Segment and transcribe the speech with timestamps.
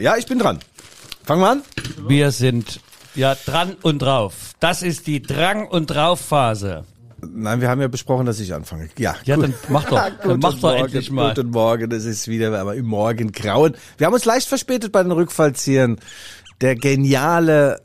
[0.00, 0.58] Ja, ich bin dran.
[1.24, 1.62] Fangen wir an?
[2.08, 2.80] Wir sind
[3.14, 4.52] ja dran und drauf.
[4.60, 6.84] Das ist die Drang- und Drauf-Phase.
[7.22, 8.88] Nein, wir haben ja besprochen, dass ich anfange.
[8.98, 9.44] Ja, Ja, gut.
[9.44, 9.98] dann mach doch.
[10.24, 11.34] Dann mach doch Morgen, endlich mal.
[11.34, 13.76] Guten Morgen, es ist wieder aber im Morgengrauen.
[13.98, 15.98] Wir haben uns leicht verspätet bei den Rückfallziehern.
[16.62, 17.82] Der geniale,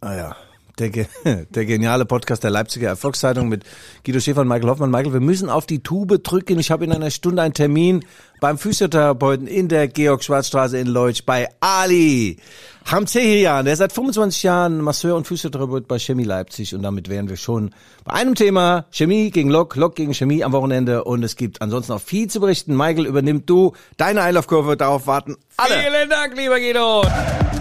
[0.00, 0.36] ah ja,
[0.78, 0.90] der,
[1.50, 3.64] der geniale Podcast der Leipziger Erfolgszeitung mit
[4.04, 4.90] Guido Schäfer und Michael Hoffmann.
[4.90, 6.58] Michael, wir müssen auf die Tube drücken.
[6.58, 8.04] Ich habe in einer Stunde einen Termin
[8.40, 12.38] beim Physiotherapeuten in der Georg-Schwarz-Straße in Leutsch bei Ali
[12.86, 13.64] Hamzehirian.
[13.64, 17.36] Der ist seit 25 Jahren Masseur und Physiotherapeut bei Chemie Leipzig und damit wären wir
[17.36, 17.70] schon
[18.04, 21.92] bei einem Thema Chemie gegen Lok, Lok gegen Chemie am Wochenende und es gibt ansonsten
[21.92, 22.76] auch viel zu berichten.
[22.76, 25.74] Michael, übernimm du deine Einlaufkurve, darauf warten alle.
[25.74, 27.04] Vielen Dank, lieber Guido.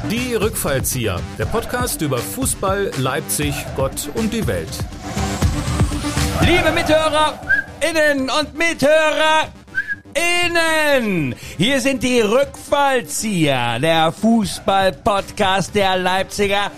[0.09, 4.69] Die Rückfallzieher, der Podcast über Fußball, Leipzig, Gott und die Welt.
[6.41, 7.39] Liebe Mithörer,
[7.87, 9.47] innen und Mithörer,
[10.13, 11.35] innen.
[11.57, 16.71] Hier sind die Rückfallzieher, der Fußball-Podcast der Leipziger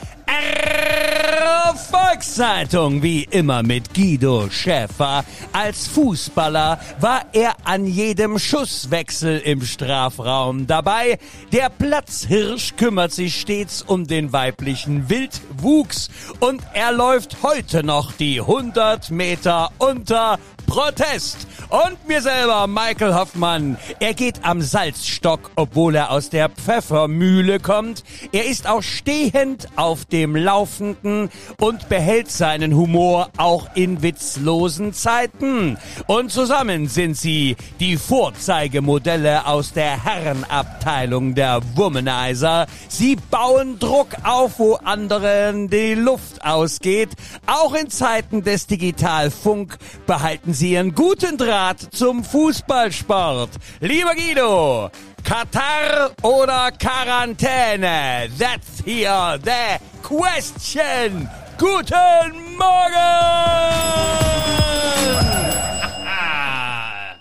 [2.34, 5.26] Volkszeitung, wie immer mit Guido Schäfer.
[5.52, 11.20] Als Fußballer war er an jedem Schusswechsel im Strafraum dabei.
[11.52, 18.40] Der Platzhirsch kümmert sich stets um den weiblichen Wildwuchs und er läuft heute noch die
[18.40, 21.48] 100 Meter unter Protest.
[21.70, 23.78] Und mir selber, Michael Hoffmann.
[24.00, 28.04] Er geht am Salzstock, obwohl er aus der Pfeffermühle kommt.
[28.32, 35.78] Er ist auch stehend auf dem Laufenden und behält seinen Humor auch in witzlosen Zeiten.
[36.08, 42.68] Und zusammen sind sie die Vorzeigemodelle aus der Herrenabteilung der Womanizer.
[42.88, 47.10] Sie bauen Druck auf, wo anderen die Luft ausgeht.
[47.48, 53.50] Auch in Zeiten des Digitalfunk behalten sie ihren guten Draht zum Fußballsport.
[53.80, 54.90] Lieber Guido,
[55.24, 58.30] Katar oder Quarantäne?
[58.38, 61.30] That's here the question.
[61.58, 64.04] Guten Morgen!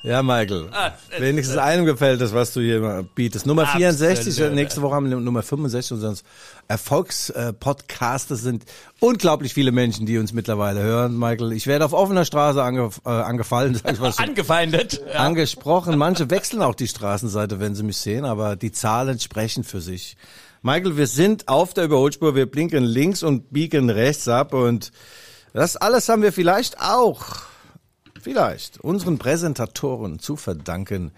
[0.04, 0.66] Ja, Michael.
[0.72, 3.46] Ah, es- Wenigstens einem gefällt das, was du hier bietest.
[3.46, 3.94] Nummer Absolut.
[3.94, 6.24] 64, nächste Woche haben wir Nummer 65 unseres
[6.66, 8.64] Erfolgspodcastes sind
[9.00, 11.52] unglaublich viele Menschen, die uns mittlerweile hören, Michael.
[11.52, 14.22] Ich werde auf offener Straße ange, äh, angefallen, sag ich mal so.
[14.22, 15.00] Angefeindet.
[15.12, 15.20] Ja.
[15.20, 15.96] angesprochen.
[15.98, 20.16] Manche wechseln auch die Straßenseite, wenn sie mich sehen, aber die Zahlen sprechen für sich.
[20.62, 24.90] Michael, wir sind auf der Überholspur, wir blinken links und biegen rechts ab und
[25.52, 27.26] das alles haben wir vielleicht auch,
[28.22, 31.12] vielleicht, unseren Präsentatoren zu verdanken,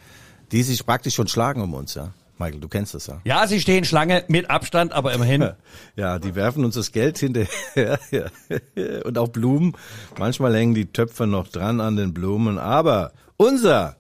[0.53, 2.13] die sich praktisch schon schlagen um uns, ja.
[2.39, 3.21] Michael, du kennst das ja.
[3.25, 5.51] Ja, sie stehen Schlange mit Abstand, aber immerhin.
[5.97, 8.01] Ja, die werfen uns das Geld hinterher
[9.05, 9.77] und auch Blumen.
[10.19, 13.97] Manchmal hängen die Töpfe noch dran an den Blumen, aber unser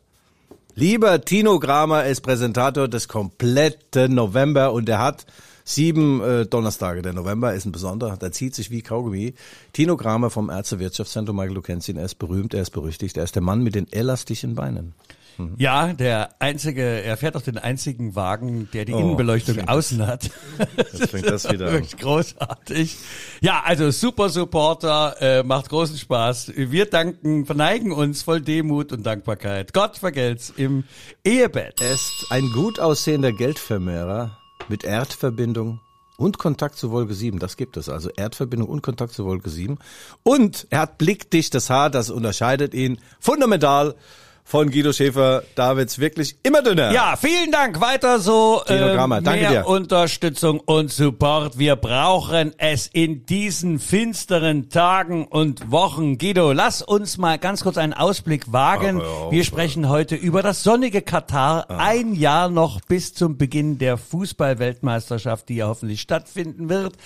[0.75, 5.26] lieber Tino Kramer ist Präsentator des kompletten November und er hat
[5.65, 7.03] sieben äh, Donnerstage.
[7.03, 9.35] Der November ist ein besonderer, der zieht sich wie Kaugummi.
[9.73, 13.25] Tino Kramer vom Ärztewirtschaftszentrum, Michael, du kennst ihn, er ist berühmt, er ist berüchtigt, er
[13.25, 14.95] ist der Mann mit den elastischen Beinen.
[15.57, 20.07] Ja, der einzige, er fährt auch den einzigen Wagen, der die Oh, Innenbeleuchtung fängt außen
[20.07, 20.31] hat.
[20.77, 21.85] Jetzt fängt das wieder an.
[21.99, 22.97] Großartig.
[23.41, 26.53] Ja, also super Supporter, äh, macht großen Spaß.
[26.55, 29.73] Wir danken, verneigen uns voll Demut und Dankbarkeit.
[29.73, 30.85] Gott vergelt's im
[31.25, 31.81] Ehebett.
[31.81, 35.81] Er ist ein gut aussehender Geldvermehrer mit Erdverbindung
[36.16, 37.38] und Kontakt zu Wolke 7.
[37.38, 37.88] Das gibt es.
[37.88, 39.78] Also Erdverbindung und Kontakt zu Wolke 7.
[40.22, 43.94] Und er hat blickdichtes Haar, das unterscheidet ihn fundamental
[44.44, 45.43] von Guido Schäfer.
[45.55, 46.93] Da wird's wirklich immer dünner.
[46.93, 47.81] Ja, vielen Dank.
[47.81, 48.62] Weiter so.
[48.66, 49.66] Äh, Grammer, danke mehr dir.
[49.66, 51.59] Unterstützung und Support.
[51.59, 56.19] Wir brauchen es in diesen finsteren Tagen und Wochen.
[56.19, 59.00] Guido, lass uns mal ganz kurz einen Ausblick wagen.
[59.00, 61.65] Auf, Wir sprechen heute über das sonnige Katar.
[61.69, 61.78] Ah.
[61.78, 66.97] Ein Jahr noch bis zum Beginn der Fußball-Weltmeisterschaft, die ja hoffentlich stattfinden wird.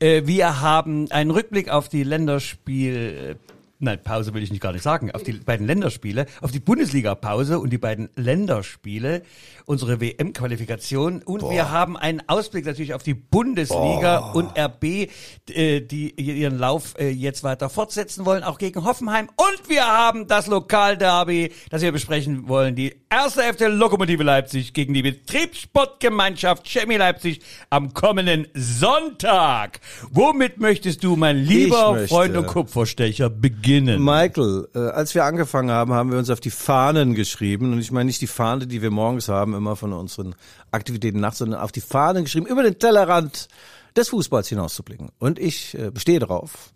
[0.00, 3.36] Äh, wir haben einen Rückblick auf die Länderspiel
[3.80, 5.12] Nein, Pause will ich nicht gar nicht sagen.
[5.12, 9.22] Auf die beiden Länderspiele, auf die Bundesliga-Pause und die beiden Länderspiele,
[9.68, 11.22] unsere WM-Qualifikation.
[11.22, 15.10] Und wir haben einen Ausblick natürlich auf die Bundesliga und RB,
[15.50, 19.28] äh, die ihren Lauf äh, jetzt weiter fortsetzen wollen, auch gegen Hoffenheim.
[19.36, 22.76] Und wir haben das Lokalderby, das wir besprechen wollen.
[22.76, 29.80] Die erste FC Lokomotive Leipzig gegen die Betriebssportgemeinschaft Chemie Leipzig am kommenden Sonntag.
[30.10, 34.02] Womit möchtest du, mein lieber Freund und Kupferstecher, beginnen?
[34.02, 37.74] Michael, äh, als wir angefangen haben, haben wir uns auf die Fahnen geschrieben.
[37.74, 40.34] Und ich meine nicht die Fahne, die wir morgens haben, immer von unseren
[40.70, 43.48] Aktivitäten nachts, sondern auf die Fahnen geschrieben, über den Tellerrand
[43.96, 45.10] des Fußballs hinauszublicken.
[45.18, 46.72] Und ich äh, bestehe darauf,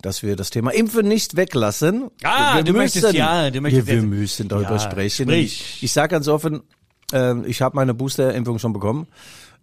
[0.00, 2.10] dass wir das Thema Impfen nicht weglassen.
[2.22, 5.26] Ah, wir du möchtest- ja, du möchtest wir, wir müssen darüber Ja, sprechen.
[5.28, 5.60] sprich.
[5.76, 6.62] Ich, ich sage ganz offen,
[7.12, 9.06] Äh, ich habe meine Boosterimpfung schon bekommen.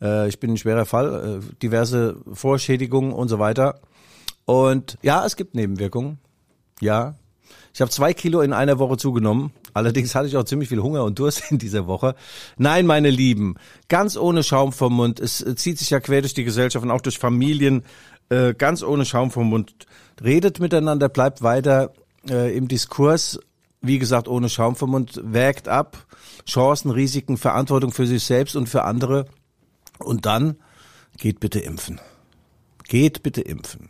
[0.01, 3.79] Äh, ich bin ein schwerer Fall, äh, diverse Vorschädigungen und so weiter.
[4.45, 6.17] Und ja, es gibt Nebenwirkungen.
[6.81, 7.13] Ja.
[7.71, 9.51] Ich habe zwei Kilo in einer Woche zugenommen.
[9.75, 12.15] Allerdings hatte ich auch ziemlich viel Hunger und Durst in dieser Woche.
[12.57, 13.55] Nein, meine Lieben,
[13.89, 15.19] ganz ohne Schaum vom Mund.
[15.19, 17.83] Es äh, zieht sich ja quer durch die Gesellschaft und auch durch Familien.
[18.29, 19.75] Äh, ganz ohne Schaum vom Mund.
[20.23, 21.93] Redet miteinander, bleibt weiter
[22.29, 23.37] äh, im Diskurs.
[23.81, 25.19] Wie gesagt, ohne Schaum vom Mund.
[25.21, 26.07] Wägt ab.
[26.47, 29.25] Chancen, Risiken, Verantwortung für sich selbst und für andere.
[29.99, 30.55] Und dann
[31.17, 31.99] geht bitte impfen.
[32.87, 33.89] Geht bitte impfen.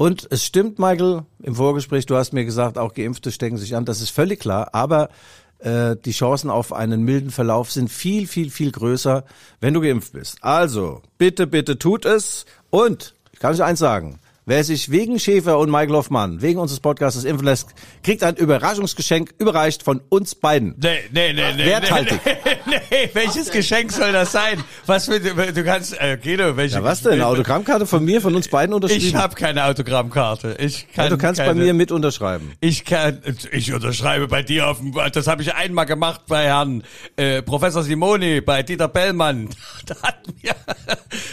[0.00, 3.84] Und es stimmt, Michael, im Vorgespräch, du hast mir gesagt, auch Geimpfte stecken sich an,
[3.84, 5.10] das ist völlig klar, aber
[5.58, 9.26] äh, die Chancen auf einen milden Verlauf sind viel, viel, viel größer,
[9.60, 10.38] wenn du geimpft bist.
[10.40, 12.46] Also, bitte, bitte tut es.
[12.70, 16.80] Und ich kann euch eins sagen, Wer sich wegen Schäfer und Michael Hoffmann, wegen unseres
[16.80, 17.68] Podcasts lässt,
[18.02, 20.74] kriegt ein Überraschungsgeschenk überreicht von uns beiden.
[20.78, 21.66] Nee, nee, nee, nee.
[21.66, 22.20] Werthaltig.
[22.66, 24.62] Nee, nee, welches Geschenk soll das sein?
[24.86, 26.76] Was für, du kannst, äh, Guido, welche?
[26.76, 27.12] Ja, was denn?
[27.12, 29.06] Eine Autogrammkarte von mir, von uns beiden unterschrieben?
[29.06, 30.56] Ich habe keine Autogrammkarte.
[30.58, 32.52] Ich kann ja, du kannst keine, bei mir mit unterschreiben.
[32.60, 33.20] Ich kann,
[33.52, 36.82] ich unterschreibe bei dir auf dem, das habe ich einmal gemacht bei Herrn
[37.16, 39.48] äh, Professor Simoni, bei Dieter Bellmann.
[39.86, 40.54] Da hatten wir,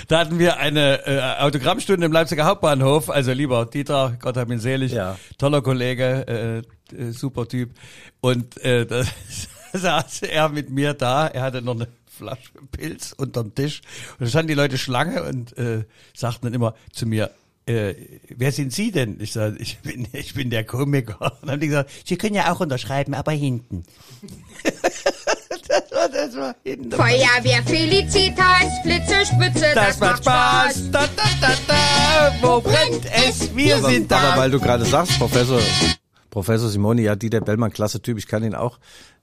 [0.08, 3.07] da hatten wir eine äh, Autogrammstunde im Leipziger Hauptbahnhof.
[3.10, 5.18] Also lieber Dieter, Gott hab ihn selig, Ja.
[5.38, 7.72] toller Kollege, äh, äh, super Typ.
[8.22, 9.04] Und äh, da
[9.74, 11.28] saß er mit mir da.
[11.28, 13.82] Er hatte noch eine Flasche Pilz unterm Tisch.
[14.20, 15.84] Und da standen die Leute Schlange und äh,
[16.16, 17.30] sagten dann immer zu mir,
[17.68, 17.94] äh,
[18.30, 19.20] wer sind Sie denn?
[19.20, 21.22] Ich sage, ich bin, ich bin der Komiker.
[21.22, 23.84] Und dann haben die gesagt, Sie können ja auch unterschreiben, aber hinten.
[26.28, 26.92] das war, das hinten.
[26.92, 30.92] Feuerwehr Felicitas, Blitze, Spitze, Das macht Spaß.
[30.92, 32.34] Da, da, da, da.
[32.42, 33.56] Wo brennt es?
[33.56, 34.20] Wir aber, sind da.
[34.20, 35.60] aber weil du gerade sagst, Professor,
[36.30, 38.80] Professor Simoni, ja, Dieter Bellmann, klasse Typ, ich kann ihn auch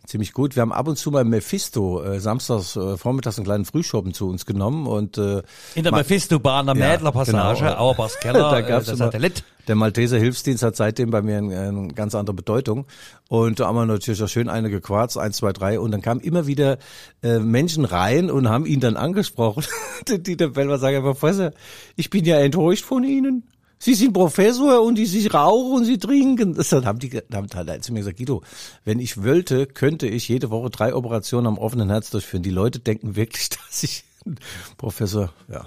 [0.07, 0.55] ziemlich gut.
[0.57, 4.29] Wir haben ab und zu mal Mephisto äh, samstags äh, vormittags einen kleinen Frühschoppen zu
[4.29, 5.43] uns genommen und äh,
[5.75, 7.77] In der Mephisto-Bahn, der Ja, Mädler-Passage, genau.
[7.77, 9.45] Auerbachs Keller, da äh, gab's der immer, Satellit.
[9.67, 12.87] der Malteser Hilfsdienst hat seitdem bei mir eine, eine ganz andere Bedeutung.
[13.29, 15.81] Und da haben wir natürlich auch schön eine gequarzt, eins, zwei, drei.
[15.81, 16.79] Und dann kamen immer wieder
[17.23, 19.65] äh, Menschen rein und haben ihn dann angesprochen.
[20.09, 21.53] Der Dieter Bellmann sagt einfach, Professor,
[21.97, 23.45] ich bin ja enttäuscht von Ihnen.
[23.85, 26.55] Sie sind Professor und die Sie rauchen und Sie trinken.
[26.55, 28.43] Das haben die haben halt zu mir gesagt, Guido,
[28.87, 32.43] wenn ich wollte, könnte ich jede Woche drei Operationen am offenen Herz durchführen.
[32.43, 34.05] Die Leute denken wirklich, dass ich
[34.79, 35.67] Professor, ja.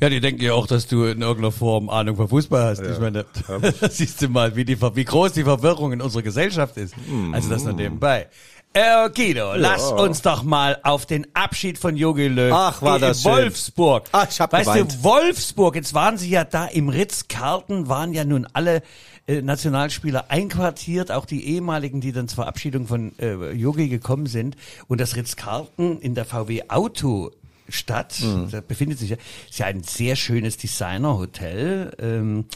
[0.00, 2.82] Ja, die denken ja auch, dass du in irgendeiner Form Ahnung von Fußball hast.
[2.82, 3.24] Ich meine,
[3.90, 6.94] siehst du mal, wie, die, wie groß die Verwirrung in unserer Gesellschaft ist.
[7.32, 8.26] Also das nur nebenbei.
[8.72, 13.00] Äh, Guido, lass uns doch mal auf den Abschied von Jogi Löw Ach, war in
[13.00, 13.32] das schön.
[13.32, 14.04] Wolfsburg.
[14.12, 14.92] Ach, ich hab weißt geweint.
[14.92, 18.82] du, Wolfsburg, jetzt waren sie ja da im Ritz-Carlton, waren ja nun alle
[19.26, 24.56] äh, Nationalspieler einquartiert, auch die ehemaligen, die dann zur Verabschiedung von äh, Jogi gekommen sind.
[24.86, 27.32] Und das Ritz-Carlton in der VW Auto
[27.68, 28.16] Stadt,
[28.50, 29.16] da befindet sich ja,
[29.48, 31.92] ist ja ein sehr schönes Designerhotel.
[32.00, 32.46] Ähm,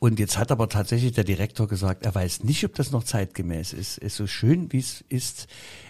[0.00, 3.74] und jetzt hat aber tatsächlich der Direktor gesagt, er weiß nicht, ob das noch zeitgemäß
[3.74, 3.98] ist.
[3.98, 5.46] Ist so schön, wie es ist.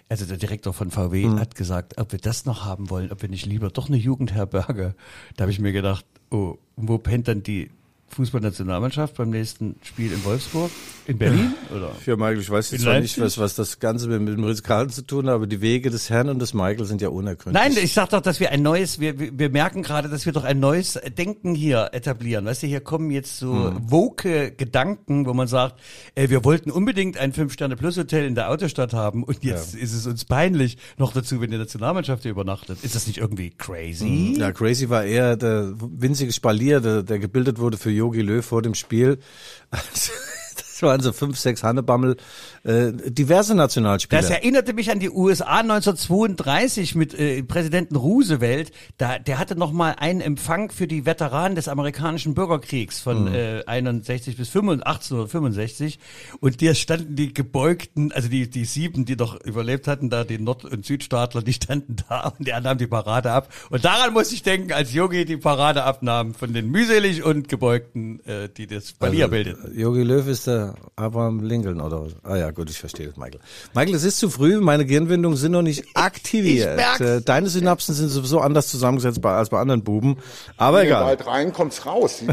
[0.08, 3.28] Also der Direktor von VW hat gesagt, ob wir das noch haben wollen, ob wir
[3.28, 4.96] nicht lieber doch eine Jugendherberge.
[5.36, 7.70] Da habe ich mir gedacht, oh, wo pennt dann die
[8.10, 10.70] Fußballnationalmannschaft beim nächsten Spiel in Wolfsburg?
[11.06, 11.54] In Berlin?
[11.74, 11.92] Oder?
[12.06, 14.92] Ja, Michael, ich weiß jetzt zwar nicht, was, was das Ganze mit, mit dem Ritz-Carlton
[14.92, 17.62] zu tun hat, aber die Wege des Herrn und des Michael sind ja unergründlich.
[17.62, 20.32] Nein, ich sag doch, dass wir ein neues, wir, wir wir merken gerade, dass wir
[20.32, 22.44] doch ein neues Denken hier etablieren.
[22.44, 23.90] Weißt du, hier kommen jetzt so Hm.
[23.90, 25.81] woke Gedanken, wo man sagt,
[26.14, 30.24] äh, wir wollten unbedingt ein Fünf-Sterne-Plus-Hotel in der Autostadt haben und jetzt ist es uns
[30.24, 32.79] peinlich, noch dazu, wenn die Nationalmannschaft hier übernachtet.
[32.82, 34.36] Ist das nicht irgendwie crazy?
[34.38, 38.62] Ja, Crazy war eher der winzige Spalier, der, der gebildet wurde für Yogi Löw vor
[38.62, 39.19] dem Spiel.
[40.81, 42.17] Das waren so fünf, sechs Hannebammel,
[42.65, 44.20] äh, diverse Nationalspieler.
[44.20, 48.72] Das erinnerte mich an die USA 1932 mit äh, Präsidenten Roosevelt.
[48.96, 53.63] Da, der hatte noch mal einen Empfang für die Veteranen des amerikanischen Bürgerkriegs von äh,
[53.67, 55.99] 61 bis 85, 1865.
[56.41, 60.39] Und da standen die gebeugten, also die, die sieben, die noch überlebt hatten, da die
[60.39, 63.53] Nord- und Südstaatler, die standen da und der nahm die Parade ab.
[63.70, 68.20] Und daran muss ich denken, als Yogi die Parade abnahm von den mühselig und gebeugten,
[68.27, 69.79] äh, die das Spalier bildeten.
[69.79, 72.12] Yogi Löw ist der Abraham Lincoln oder was?
[72.22, 73.41] Ah ja, gut, ich verstehe das, Michael.
[73.74, 76.81] Michael, es ist zu früh, meine Gehirnwindungen sind noch nicht aktiviert.
[76.98, 77.00] ich.
[77.00, 80.17] Äh, Deine Synapsen sind sowieso anders zusammengesetzt bei, als bei anderen Buben.
[80.56, 81.05] Aber egal.
[81.05, 82.22] Bald rein, kommt's raus.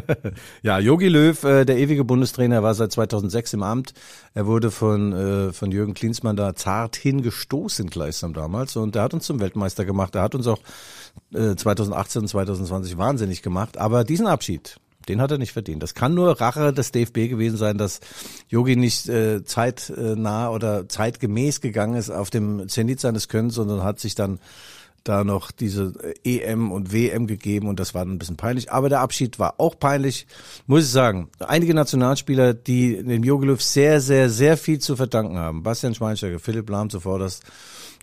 [0.62, 3.94] Ja, Jogi Löw, äh, der ewige Bundestrainer, war seit 2006 im Amt.
[4.34, 9.14] Er wurde von, äh, von Jürgen Klinsmann da zart hingestoßen gleichsam damals und er hat
[9.14, 10.16] uns zum Weltmeister gemacht.
[10.16, 10.60] Er hat uns auch
[11.34, 13.78] äh, 2018 und 2020 wahnsinnig gemacht.
[13.78, 14.78] Aber diesen Abschied,
[15.10, 15.84] Den hat er nicht verdient.
[15.84, 18.00] Das kann nur Rache des DFB gewesen sein, dass
[18.50, 24.00] Yogi nicht äh, zeitnah oder zeitgemäß gegangen ist auf dem Zenit seines Könnens, sondern hat
[24.00, 24.40] sich dann
[25.04, 28.72] da noch diese EM und WM gegeben und das war ein bisschen peinlich.
[28.72, 30.28] Aber der Abschied war auch peinlich,
[30.66, 31.30] muss ich sagen.
[31.40, 35.64] Einige Nationalspieler, die dem Jogi sehr, sehr, sehr viel zu verdanken haben.
[35.64, 37.40] Bastian Schweinsteiger, Philipp Lahm zuvor, das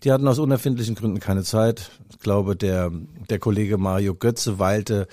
[0.02, 1.90] die hatten aus unerfindlichen Gründen keine Zeit.
[2.10, 2.90] Ich glaube, der,
[3.30, 5.08] der Kollege Mario Götze weilte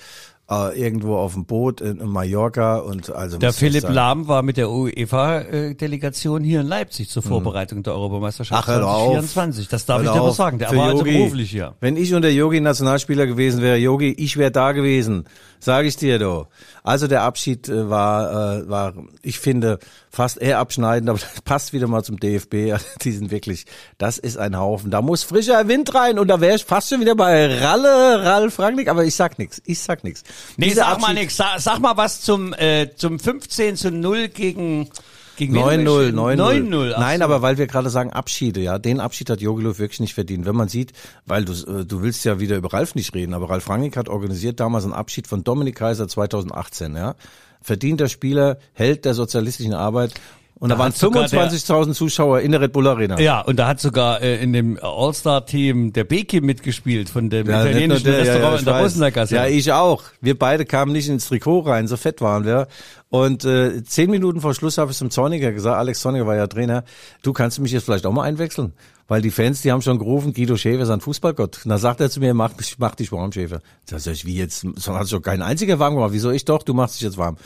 [0.52, 4.56] äh, irgendwo auf dem Boot in, in Mallorca und also Der Philipp Lahm war mit
[4.56, 8.74] der UEFA-Delegation hier in Leipzig zur Vorbereitung der Europameisterschaft Hm.
[8.74, 9.12] Ach, hör auf.
[9.12, 9.68] 2024.
[9.68, 10.58] Das darf Hör ich dir was sagen.
[10.58, 11.74] Der Für war also beruflich hier.
[11.80, 15.24] Wenn ich und der Yogi Nationalspieler gewesen wäre, Yogi, ich wäre da gewesen,
[15.62, 16.48] sage ich dir doch.
[16.82, 19.78] Also der Abschied äh, war, äh, war, ich finde,
[20.10, 22.74] fast eher abschneidend, aber das passt wieder mal zum DFB.
[23.02, 23.66] Die sind wirklich,
[23.98, 24.90] das ist ein Haufen.
[24.90, 28.58] Da muss frischer Wind rein und da wäre ich fast schon wieder bei Ralle, Ralf
[28.58, 30.22] Rangnick, aber ich sag nix, ich sag nix.
[30.56, 31.36] Nee, Dieser sag mal Abschied- nix.
[31.36, 34.90] Sag, sag mal was zum, äh, zum 15 zu 0 gegen,
[35.36, 36.36] gegen wen 9-0, haben wir 9-0.
[36.36, 36.72] gespielt?
[36.74, 36.92] 9-0.
[36.94, 37.24] ach Nein, so.
[37.24, 40.46] aber weil wir gerade sagen Abschiede, ja, den Abschied hat Jogi Löw wirklich nicht verdient.
[40.46, 40.92] Wenn man sieht,
[41.26, 44.08] weil du, äh, du willst ja wieder über Ralf nicht reden, aber Ralf Rangnick hat
[44.08, 47.14] organisiert damals einen Abschied von Dominik Kaiser 2018, ja.
[47.60, 50.14] Verdienter Spieler, Held der sozialistischen Arbeit.
[50.58, 53.18] Und da, Da waren hat sogar der- 25.000 Zuschauer in der Red Bull Arena.
[53.18, 57.64] Ja, und da hat sogar äh, in dem All-Star-Team der Beki mitgespielt von dem Ja,
[57.64, 58.84] italienischen der, ja, Restaurant ja, in ich der weiß.
[58.84, 59.34] Rosenbergasse.
[59.34, 60.04] Ja, ich auch.
[60.20, 62.68] Wir beide kamen nicht ins Trikot rein, so fett waren wir.
[63.12, 66.46] Und äh, zehn Minuten vor Schluss habe ich zum Zorniger gesagt, Alex Zorniger war ja
[66.46, 66.82] Trainer,
[67.20, 68.72] du kannst mich jetzt vielleicht auch mal einwechseln?
[69.06, 71.60] Weil die Fans, die haben schon gerufen, Guido Schäfer ist ein Fußballgott.
[71.62, 73.60] Und da sagt er zu mir, mach, mach dich warm, Schäfer.
[73.86, 74.66] Da sag ich, wie jetzt?
[74.76, 76.12] So hat sich doch kein einziger warm gemacht.
[76.14, 76.62] Wieso ich doch?
[76.62, 77.36] Du machst dich jetzt warm.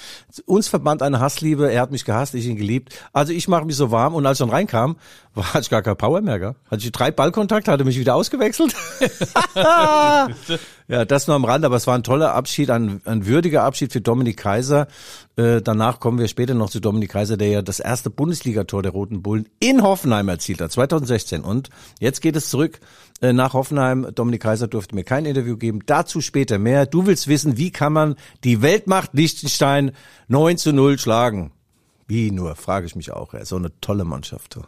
[0.44, 2.94] Uns verband eine Hassliebe, er hat mich gehasst, ich ihn geliebt.
[3.12, 4.98] Also ich mache mich so warm und als ich dann reinkam,
[5.34, 6.38] war, hatte ich gar kein Power mehr.
[6.38, 6.54] Gell?
[6.70, 8.72] Hatte ich drei Ballkontakte, hatte mich wieder ausgewechselt.
[10.88, 13.92] Ja, das nur am Rand, aber es war ein toller Abschied, ein, ein würdiger Abschied
[13.92, 14.86] für Dominik Kaiser.
[15.34, 18.92] Äh, danach kommen wir später noch zu Dominik Kaiser, der ja das erste Bundesligator der
[18.92, 21.42] Roten Bullen in Hoffenheim erzielt hat, 2016.
[21.42, 22.78] Und jetzt geht es zurück
[23.20, 24.06] äh, nach Hoffenheim.
[24.14, 25.80] Dominik Kaiser durfte mir kein Interview geben.
[25.86, 26.86] Dazu später mehr.
[26.86, 28.14] Du willst wissen, wie kann man
[28.44, 29.90] die Weltmacht Liechtenstein
[30.28, 31.50] 9 zu 0 schlagen?
[32.06, 33.34] Wie nur, frage ich mich auch.
[33.34, 34.60] Ja, so eine tolle Mannschaft.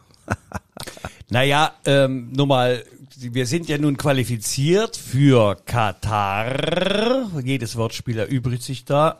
[1.30, 2.84] Naja, ähm, nur mal,
[3.16, 7.30] wir sind ja nun qualifiziert für Katar.
[7.42, 9.18] Jedes Wortspiel erübrigt sich da.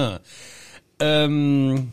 [1.00, 1.90] ähm,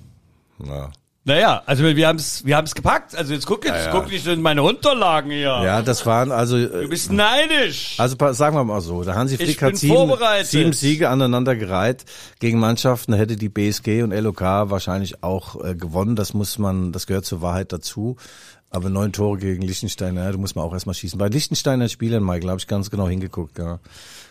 [0.63, 0.91] Ja.
[1.23, 3.15] naja, also wir haben's, wir haben's gepackt.
[3.15, 5.61] Also jetzt guck jetzt, guck nicht in meine Unterlagen hier.
[5.63, 6.57] ja, das waren also...
[6.57, 7.95] Äh, Du bist neidisch.
[7.97, 10.11] Also sagen wir mal so, der Hansi Flick hat sieben,
[10.43, 12.05] sieben Siege aneinander gereiht
[12.39, 16.15] gegen Mannschaften, da hätte die BSG und LOK wahrscheinlich auch äh, gewonnen.
[16.15, 18.17] Das muss man, das gehört zur Wahrheit dazu.
[18.73, 21.19] Aber neun Tore gegen Liechtenstein, ja, du musst mal auch erstmal schießen.
[21.19, 23.59] Bei Liechtensteiner Spielern, Michael, habe ich ganz genau hingeguckt.
[23.59, 23.79] Ja.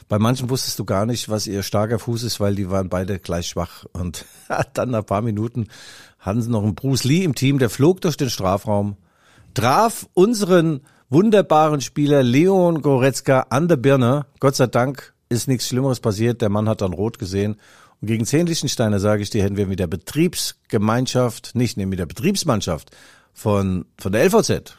[0.09, 3.19] Bei manchen wusstest du gar nicht, was ihr starker Fuß ist, weil die waren beide
[3.19, 3.85] gleich schwach.
[3.93, 4.25] Und
[4.75, 5.69] dann nach ein paar Minuten
[6.19, 8.97] hatten sie noch einen Bruce Lee im Team, der flog durch den Strafraum,
[9.53, 10.81] traf unseren
[11.11, 14.25] wunderbaren Spieler Leon Goretzka an der Birne.
[14.39, 16.41] Gott sei Dank ist nichts Schlimmeres passiert.
[16.41, 17.57] Der Mann hat dann rot gesehen.
[18.01, 21.99] Und gegen zehn Liechtensteiner, sage ich dir, hätten wir mit der Betriebsgemeinschaft, nicht nee, mit
[21.99, 22.91] der Betriebsmannschaft
[23.33, 24.79] von, von der LVZ,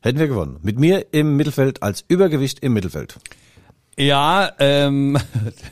[0.00, 0.58] hätten wir gewonnen.
[0.62, 3.18] Mit mir im Mittelfeld als Übergewicht im Mittelfeld.
[3.96, 5.18] Ja, ähm,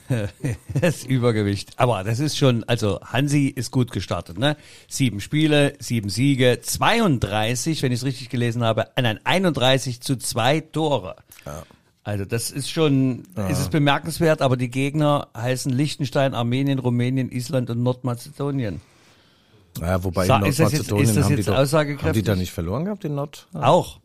[0.81, 1.71] das Übergewicht.
[1.77, 4.57] Aber das ist schon, also Hansi ist gut gestartet, ne?
[4.89, 10.17] Sieben Spiele, sieben Siege, 32, wenn ich es richtig gelesen habe, äh, nein, 31 zu
[10.17, 11.17] zwei Tore.
[12.05, 17.71] Also das ist schon, ist es bemerkenswert, aber die Gegner heißen Liechtenstein, Armenien, Rumänien, Island
[17.71, 18.81] und Nordmazedonien.
[19.81, 23.15] Ja, wobei Sa- in Nordmazedonien haben, die doch, haben die da nicht verloren gehabt in
[23.15, 23.49] Nord?
[23.55, 23.99] Auch.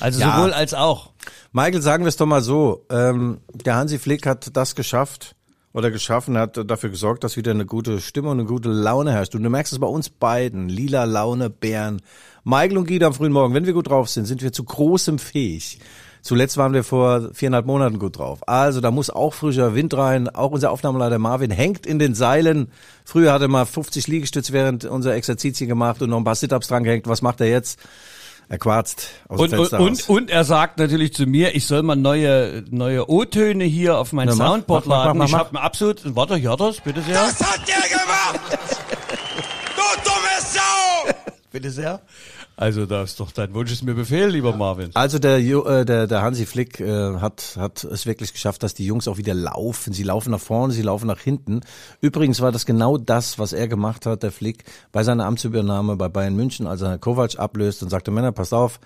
[0.00, 0.36] Also Ja.
[0.36, 1.10] sowohl als auch.
[1.52, 2.86] Michael, sagen wir es doch mal so.
[2.90, 5.34] Ähm, der Hansi Flick hat das geschafft
[5.72, 9.34] oder geschaffen, hat dafür gesorgt, dass wieder eine gute Stimmung, eine gute Laune herrscht.
[9.34, 10.68] Und du merkst es bei uns beiden.
[10.68, 12.00] Lila Laune, Bären.
[12.44, 13.54] Michael und Guido am frühen Morgen.
[13.54, 15.78] Wenn wir gut drauf sind, sind wir zu großem fähig.
[16.24, 18.48] Zuletzt waren wir vor viereinhalb Monaten gut drauf.
[18.48, 20.28] Also da muss auch frischer Wind rein.
[20.30, 22.72] Auch unser Aufnahmeleiter Marvin hängt in den Seilen.
[23.04, 26.66] Früher hat er mal 50 Liegestütze während unserer Exerzitien gemacht und noch ein paar Sit-Ups
[26.68, 27.06] dran gehängt.
[27.06, 27.78] Was macht er jetzt?
[28.48, 30.02] Er quarzt aus Und, dem und, Fenster raus.
[30.08, 34.12] und, und er sagt natürlich zu mir, ich soll mal neue, neue O-Töne hier auf
[34.14, 35.18] mein Na, Soundboard mach, mach, laden.
[35.18, 37.16] mach, ich habe mir absolut, warte, ja das, bitte sehr.
[37.16, 38.58] Was hat der gemacht?
[39.76, 41.12] Du dumme Sau!
[41.52, 42.00] Bitte sehr.
[42.56, 44.90] Also da ist doch dein Wunsch ist mir Befehl, lieber Marvin.
[44.94, 48.86] Also der, äh, der, der Hansi Flick äh, hat, hat es wirklich geschafft, dass die
[48.86, 49.92] Jungs auch wieder laufen.
[49.92, 51.60] Sie laufen nach vorne, sie laufen nach hinten.
[52.00, 56.08] Übrigens war das genau das, was er gemacht hat, der Flick, bei seiner Amtsübernahme bei
[56.08, 58.78] Bayern München, als er Kovac ablöst und sagte, Männer, passt auf,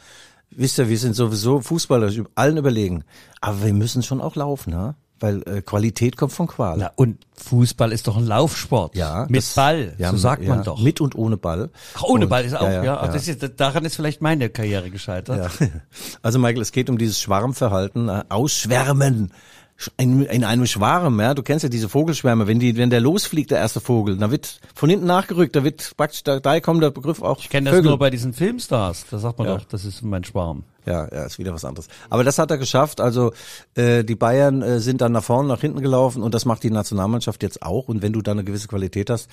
[0.51, 3.05] wisst ihr, wir sind sowieso fußballerisch allen überlegen.
[3.41, 4.95] Aber wir müssen schon auch laufen, ha?
[5.21, 6.77] Weil äh, Qualität kommt von Qual.
[6.79, 8.95] Na, und Fußball ist doch ein Laufsport.
[8.97, 10.81] Ja, Mit das- Ball, ja, so sagt ja, man doch.
[10.81, 11.71] Mit und ohne Ball.
[11.95, 12.85] Ach, ohne und, Ball ist auch, ja.
[12.85, 13.07] ja, ja.
[13.09, 15.51] Das ist, daran ist vielleicht meine Karriere gescheitert.
[15.61, 15.67] Ja.
[16.23, 19.33] Also Michael, es geht um dieses Schwarmverhalten, äh, Ausschwärmen.
[19.79, 23.01] Sch- In, in einem Schwarm, ja, du kennst ja diese Vogelschwärme, wenn die, wenn der
[23.01, 26.83] losfliegt, der erste Vogel, da wird von hinten nachgerückt, da wird praktisch, da, daher kommt
[26.83, 29.07] der Begriff auch Ich kenne das nur bei diesen Filmstars.
[29.09, 29.57] Da sagt man Ja.
[29.57, 30.65] doch, das ist mein Schwarm.
[30.89, 31.87] Ja, ja, ist wieder was anderes.
[32.09, 33.03] Aber das hat er geschafft.
[33.03, 33.33] Also
[33.75, 36.71] äh, die Bayern äh, sind dann nach vorne, nach hinten gelaufen und das macht die
[36.71, 37.89] Nationalmannschaft jetzt auch.
[37.89, 39.29] Und wenn du da eine gewisse Qualität hast,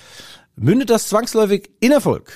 [0.54, 2.30] mündet das zwangsläufig in Erfolg.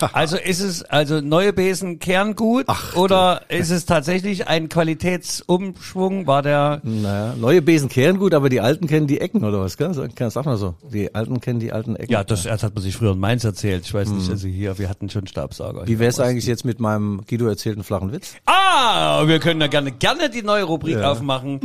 [0.12, 6.26] Also ist es also neue Besen Kerngut oder ist es tatsächlich ein Qualitätsumschwung?
[6.26, 9.76] War der Naja, neue Besen kehren gut, aber die Alten kennen die Ecken oder was?
[9.76, 9.92] Gell?
[9.94, 10.74] Sag mal so.
[10.92, 12.12] Die Alten kennen die alten Ecken.
[12.12, 13.84] ja, das, das hat man sich früher in Mainz erzählt.
[13.86, 15.86] Ich weiß nicht, also hier, wir hatten schon Staubsauger.
[15.86, 18.34] Wie wär's eigentlich jetzt mit meinem Guido erzählten flachen Witz?
[18.46, 21.12] Ah, wir können ja gerne, gerne die neue Rubrik Ja.
[21.12, 21.60] aufmachen.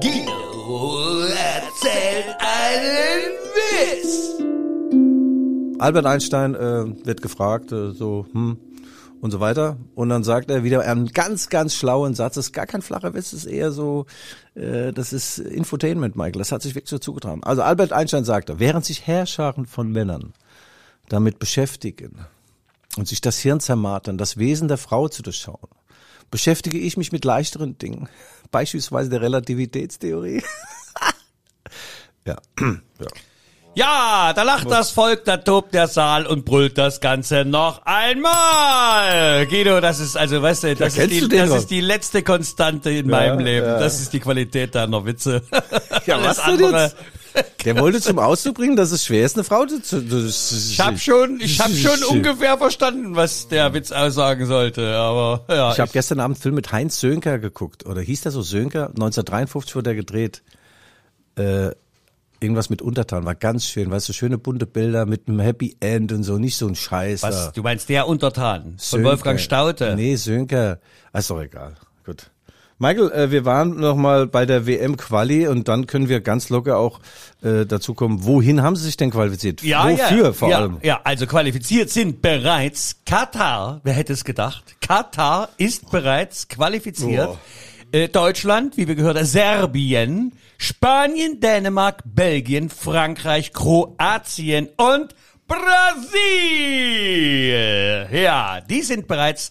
[0.00, 4.32] Guido erzählt einen Witz.
[5.78, 8.58] Albert Einstein äh, wird gefragt, äh, so, hm,
[9.20, 9.76] und so weiter.
[9.94, 12.34] Und dann sagt er wieder einen ganz, ganz schlauen Satz.
[12.34, 14.06] Das ist gar kein flacher Witz, das ist eher so,
[14.54, 16.38] äh, das ist Infotainment, Michael.
[16.38, 17.42] Das hat sich wirklich so zugetragen.
[17.44, 20.32] Also Albert Einstein sagte, während sich Herrscharen von Männern
[21.08, 22.26] damit beschäftigen
[22.96, 25.68] und sich das Hirn zermartern, das Wesen der Frau zu durchschauen,
[26.30, 28.08] beschäftige ich mich mit leichteren Dingen,
[28.50, 30.42] beispielsweise der Relativitätstheorie.
[32.26, 32.36] ja.
[32.60, 33.08] ja.
[33.76, 39.46] Ja, da lacht das Volk, da tobt der Saal und brüllt das Ganze noch einmal.
[39.46, 42.90] Guido, das ist also, weißt du, das, ist, kennst die, das ist die letzte Konstante
[42.90, 43.66] in meinem Leben.
[43.66, 43.78] ja.
[43.78, 45.42] Das ist die Qualität deiner Witze.
[46.06, 46.82] Ja, was denn andere.
[46.84, 46.96] jetzt?
[47.66, 49.82] Der wollte zum Ausdruck bringen, dass es schwer ist, eine Frau zu...
[49.82, 55.44] zu, Ich hab schon, ich hab schon ungefähr verstanden, was der Witz aussagen sollte, aber
[55.50, 55.70] ja.
[55.72, 57.84] Ich habe gestern Abend einen Film mit Heinz Sönker geguckt.
[57.84, 58.88] Oder hieß der so Sönker?
[58.88, 60.42] 1953 wurde er gedreht.
[61.36, 61.72] Äh,
[62.40, 63.24] irgendwas mit Untertan.
[63.24, 63.90] War ganz schön.
[63.90, 66.38] Weißt du, schöne bunte Bilder mit einem Happy End und so.
[66.38, 67.22] Nicht so ein Scheiß.
[67.22, 69.08] was, du meinst der Untertan von Sönker.
[69.08, 69.94] Wolfgang Staudte?
[69.96, 70.78] Nee, Sönker.
[71.12, 71.74] Ah, Ist doch egal.
[72.04, 72.30] Gut.
[72.78, 76.76] Michael, äh, wir waren noch mal bei der WM-Quali und dann können wir ganz locker
[76.76, 77.00] auch
[77.42, 79.62] äh, dazu kommen, wohin haben sie sich denn qualifiziert?
[79.62, 80.78] Ja, Wofür ja, vor ja, allem?
[80.82, 83.80] Ja, also qualifiziert sind bereits Katar.
[83.82, 84.76] Wer hätte es gedacht?
[84.82, 87.28] Katar ist bereits qualifiziert.
[87.28, 87.38] Boah.
[87.96, 95.14] Äh, Deutschland, wie wir gehört haben, Serbien, Spanien, Dänemark, Belgien, Frankreich, Kroatien und
[95.48, 96.06] Brasil.
[98.12, 99.50] Ja, die sind bereits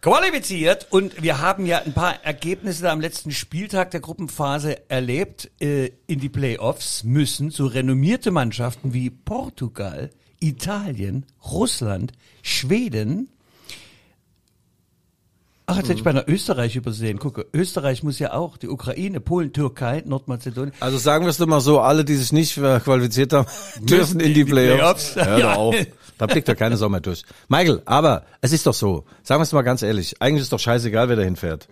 [0.00, 5.48] qualifiziert und wir haben ja ein paar Ergebnisse am letzten Spieltag der Gruppenphase erlebt.
[5.60, 13.28] Äh, in die Playoffs müssen so renommierte Mannschaften wie Portugal, Italien, Russland, Schweden.
[15.66, 17.18] Ach, jetzt hätte ich bei einer Österreich übersehen.
[17.18, 20.74] Gucke, Österreich muss ja auch, die Ukraine, Polen, Türkei, Nordmazedonien.
[20.80, 23.46] Also sagen wir es doch mal so, alle, die sich nicht äh, qualifiziert haben,
[23.80, 25.12] dürfen in die die Playoffs.
[25.14, 25.28] Playoffs.
[25.30, 25.52] Hör Ja.
[25.54, 25.76] doch auf.
[26.18, 27.22] Da blickt doch keine Sommer durch.
[27.48, 30.60] Michael, aber es ist doch so, sagen wir es mal ganz ehrlich, eigentlich ist doch
[30.60, 31.66] scheißegal, wer da hinfährt.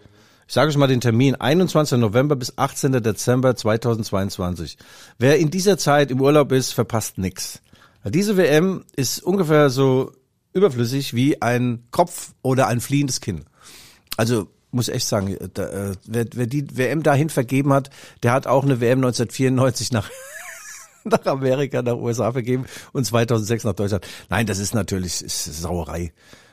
[0.49, 1.99] Ich sage euch mal den Termin, 21.
[1.99, 2.93] November bis 18.
[3.03, 4.77] Dezember 2022.
[5.19, 7.61] Wer in dieser Zeit im Urlaub ist, verpasst nix.
[8.05, 10.13] Diese WM ist ungefähr so
[10.53, 13.45] überflüssig wie ein Kopf oder ein fliehendes Kind.
[14.17, 17.91] Also muss echt sagen, da, äh, wer, wer die WM dahin vergeben hat,
[18.23, 20.09] der hat auch eine WM 1994 nach
[21.05, 24.07] nach Amerika, nach USA vergeben und 2006 nach Deutschland.
[24.31, 26.13] Nein, das ist natürlich ist Sauerei.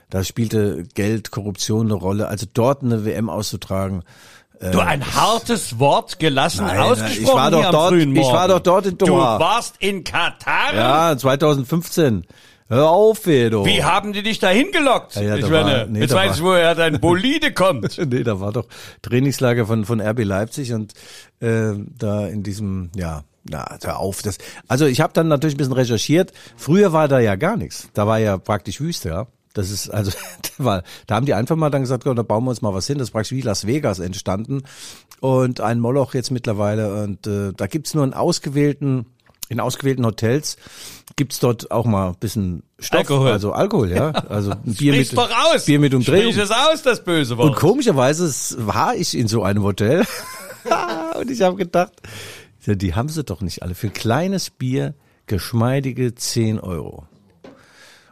[0.10, 2.28] Da spielte Geld, Korruption eine Rolle.
[2.28, 4.04] Also dort eine WM auszutragen.
[4.60, 8.48] Du ein hartes Wort gelassen Nein, ausgesprochen ich war doch hier am dort- ich war
[8.50, 9.40] doch dort in Du Doha.
[9.40, 10.74] warst in Katar?
[10.76, 12.26] Ja, 2015.
[12.70, 13.66] Hör auf, Fedo.
[13.66, 15.16] Wie haben die dich da hingelockt?
[15.16, 17.98] Ja, ja, ich da meine, war- nee, jetzt weiß ich, woher dein Bolide kommt.
[18.10, 18.68] nee, da war doch
[19.02, 20.94] Trainingslager von von RB Leipzig und
[21.40, 24.22] äh, da in diesem ja na, hör auf.
[24.22, 26.32] Das, also ich habe dann natürlich ein bisschen recherchiert.
[26.58, 27.90] Früher war da ja gar nichts.
[27.96, 29.28] Da war ja praktisch Wüste, ja.
[29.54, 30.12] Das ist also,
[30.58, 32.86] da, war, da haben die einfach mal dann gesagt, da bauen wir uns mal was
[32.86, 33.00] hin.
[33.00, 34.62] Das ist praktisch wie Las Vegas entstanden
[35.22, 37.04] und ein Moloch jetzt mittlerweile.
[37.04, 39.08] Und äh, da gibt's nur einen ausgewählten,
[39.50, 40.58] in ausgewählten Hotels
[41.16, 43.32] gibt's dort auch mal ein bisschen Stoff, Alkohol.
[43.32, 44.12] also Alkohol, ja.
[44.30, 45.66] Also ein Bier mit doch aus.
[45.66, 46.32] Bier mit Umdrehung.
[46.32, 47.50] Sprich es aus, das böse Wort.
[47.50, 48.30] Und komischerweise
[48.66, 50.06] war ich in so einem Hotel
[51.20, 51.94] und ich habe gedacht,
[52.66, 53.76] die haben sie doch nicht alle.
[53.76, 54.94] Für ein kleines Bier
[55.26, 57.08] geschmeidige 10 Euro.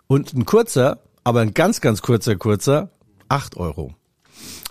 [0.08, 2.90] Und ein kurzer, aber ein ganz, ganz kurzer, kurzer,
[3.30, 3.94] 8 Euro.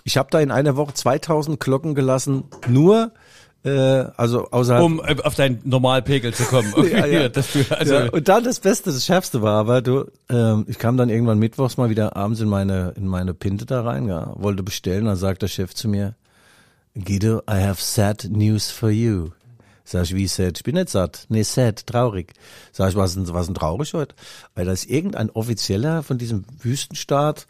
[0.03, 3.11] Ich habe da in einer Woche 2000 Glocken gelassen, nur,
[3.63, 4.83] äh, also außerhalb...
[4.83, 6.73] um äh, auf deinen Normalpegel zu kommen.
[6.77, 7.29] Okay, Ja, ja.
[7.29, 10.97] du, also, ja, und dann das Beste, das Schärfste war aber, du, ähm, ich kam
[10.97, 14.63] dann irgendwann mittwochs mal wieder abends in meine, in meine Pinte da rein, ja, wollte
[14.63, 16.15] bestellen, dann sagt der Chef zu mir,
[16.95, 19.29] Guido, I have sad news for you.
[19.83, 20.57] Sag ich, wie sad?
[20.57, 21.27] Ich bin nicht satt.
[21.29, 22.33] Nee, sad, traurig.
[22.73, 24.15] Sag ich, was denn, was denn traurig heute?
[24.53, 27.47] Weil da ist irgendein Offizieller von diesem Wüstenstaat,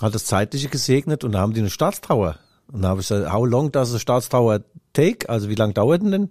[0.00, 2.36] hat das Zeitliche gesegnet und da haben die eine Staatstrauer.
[2.72, 4.60] Und da habe ich gesagt, how long does a Staatstrauer
[4.92, 5.28] take?
[5.28, 6.30] Also wie lang dauert denn?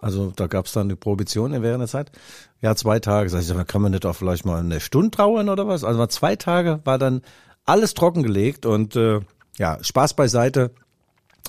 [0.00, 2.12] Also da gab es dann eine Prohibition während der Zeit.
[2.60, 3.28] Ja, zwei Tage.
[3.28, 5.84] Sag ich, kann man nicht auch vielleicht mal eine Stunde trauern oder was?
[5.84, 7.22] Also zwei Tage war dann
[7.64, 9.20] alles trockengelegt und äh,
[9.58, 10.72] ja, Spaß beiseite.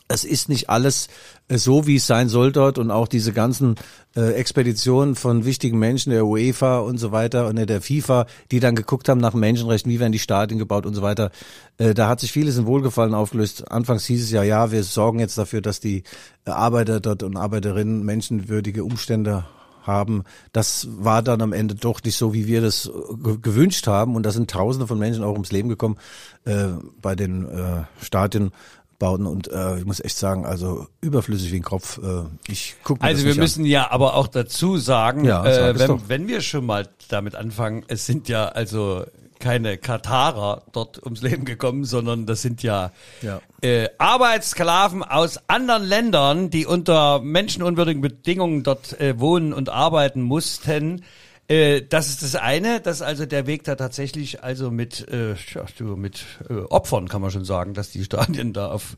[0.07, 1.07] Es ist nicht alles
[1.47, 3.75] äh, so, wie es sein soll dort und auch diese ganzen
[4.15, 8.75] äh, Expeditionen von wichtigen Menschen der UEFA und so weiter und der FIFA, die dann
[8.75, 11.31] geguckt haben nach Menschenrechten, wie werden die Stadien gebaut und so weiter.
[11.77, 13.71] Äh, da hat sich vieles in Wohlgefallen aufgelöst.
[13.71, 16.03] Anfangs hieß es ja, ja, wir sorgen jetzt dafür, dass die
[16.45, 19.45] äh, Arbeiter dort und Arbeiterinnen menschenwürdige Umstände
[19.85, 20.23] haben.
[20.51, 24.15] Das war dann am Ende doch nicht so, wie wir das äh, gewünscht haben.
[24.15, 25.97] Und da sind Tausende von Menschen auch ums Leben gekommen
[26.45, 26.67] äh,
[27.01, 28.51] bei den äh, Stadien.
[28.99, 31.97] Bauten und äh, ich muss echt sagen, also überflüssig wie ein Kopf.
[31.97, 36.09] Äh, ich guck mir Also wir müssen ja aber auch dazu sagen, Ja, äh, wenn,
[36.09, 39.03] wenn wir schon mal damit anfangen, es sind ja also
[39.39, 43.41] keine Katarer dort ums Leben gekommen, sondern das sind ja, Ja.
[43.61, 51.03] Äh, Arbeitssklaven aus anderen Ländern, die unter menschenunwürdigen Bedingungen dort äh, wohnen und arbeiten mussten.
[51.47, 55.35] Äh, das ist das eine, dass also der Weg da tatsächlich also mit, äh,
[55.77, 58.97] du, mit äh, Opfern kann man schon sagen, dass die Stadien da auf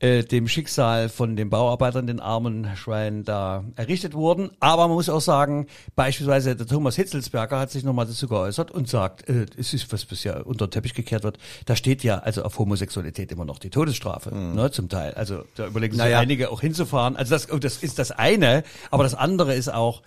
[0.00, 4.50] äh, dem Schicksal von den Bauarbeitern, den armen Schweinen da errichtet wurden.
[4.60, 8.88] Aber man muss auch sagen, beispielsweise der Thomas Hitzelsberger hat sich nochmal dazu geäußert und
[8.88, 12.42] sagt, äh, es ist, was bisher unter den Teppich gekehrt wird, da steht ja also
[12.42, 15.14] auf Homosexualität immer noch die Todesstrafe, ne, zum Teil.
[15.14, 16.18] Also da überlegen sich Naja.
[16.18, 17.16] einige auch hinzufahren.
[17.16, 20.02] Also das, oh, das ist das eine, aber das andere ist auch,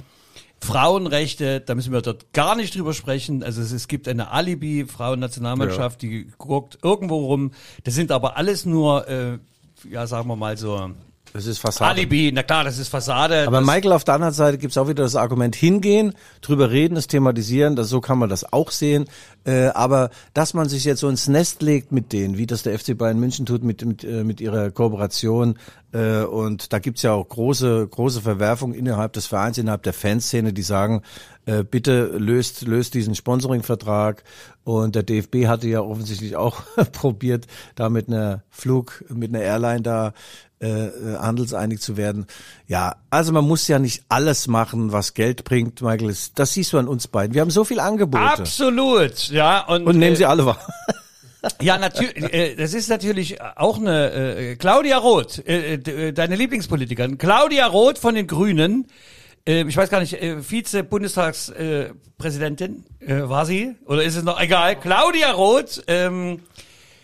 [0.60, 3.44] Frauenrechte, da müssen wir dort gar nicht drüber sprechen.
[3.44, 7.52] Also es, es gibt eine Alibi-Frauennationalmannschaft, die guckt irgendwo rum.
[7.84, 9.38] Das sind aber alles nur, äh,
[9.90, 10.92] ja, sagen wir mal so,
[11.38, 11.92] Das ist Fassade.
[11.92, 12.32] Alibi.
[12.34, 13.46] Na klar, das ist Fassade.
[13.46, 17.06] Aber Michael, auf der anderen Seite gibt's auch wieder das Argument hingehen, drüber reden, es
[17.06, 19.06] thematisieren, das, so kann man das auch sehen.
[19.46, 22.80] Äh, aber dass man sich jetzt so ins Nest legt mit denen, wie das der
[22.80, 25.60] FC Bayern München tut mit, mit, äh, mit ihrer Kooperation,
[25.94, 30.52] äh, und da gibt's ja auch große, große Verwerfungen innerhalb des Vereins, innerhalb der Fanszene,
[30.52, 31.02] die sagen,
[31.46, 34.24] äh, bitte löst, löst diesen Sponsoringvertrag.
[34.64, 39.82] Und der DFB hatte ja offensichtlich auch probiert, da mit einer Flug, mit einer Airline
[39.82, 40.14] da
[40.60, 42.26] äh, äh, handelseinig zu werden.
[42.68, 46.16] Ja, also man muss ja nicht alles machen, was Geld bringt, Michael.
[46.36, 47.34] Das- siehst du an uns beiden.
[47.36, 48.24] Wir haben so viel Angebote.
[48.24, 49.66] Absolut, ja.
[49.68, 50.60] Und, Und nehmen äh, sie alle wahr.
[51.62, 52.34] Ja, natürlich.
[52.34, 57.18] Äh, das ist natürlich auch eine äh, Claudia Roth, äh, äh, deine Lieblingspolitikerin.
[57.18, 58.88] Claudia Roth von den Grünen.
[59.48, 63.76] Äh, ich weiß gar nicht, äh, Vize-Bundestagspräsidentin Präsidentin, äh, war sie?
[63.86, 64.80] Oder ist es noch egal?
[64.80, 66.42] Claudia Roth ähm,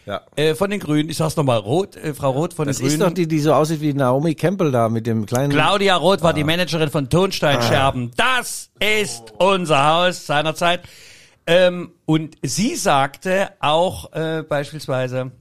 [0.05, 0.21] Ja.
[0.35, 1.09] äh, von den Grünen.
[1.09, 3.09] Ich sag's nochmal, Roth, äh, Frau Roth von Das den ist Grünen.
[3.09, 5.51] doch die, die so aussieht wie Naomi Campbell da mit dem kleinen.
[5.51, 8.11] Claudia Roth war die Managerin von Tonsteinscherben.
[8.17, 10.81] Das ist unser Haus seinerzeit.
[11.47, 15.31] Ähm, und sie sagte auch äh, beispielsweise,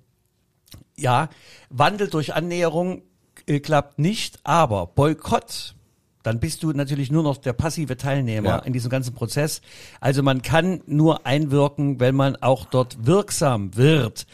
[0.97, 1.29] ja,
[1.71, 3.03] Wandel durch Annäherung
[3.47, 5.75] äh, klappt nicht, aber Boykott,
[6.23, 8.59] dann bist du natürlich nur noch der passive Teilnehmer Ja.
[8.61, 9.61] in diesem ganzen Prozess.
[10.01, 14.27] Also man kann nur einwirken, wenn man auch dort wirksam wird.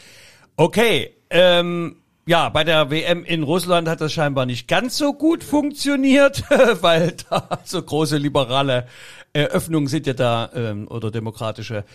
[0.55, 5.43] Okay, ähm, ja, bei der WM in Russland hat das scheinbar nicht ganz so gut
[5.43, 6.43] funktioniert,
[6.81, 8.85] weil da so große liberale
[9.33, 11.85] Öffnungen sind ja da ähm, oder demokratische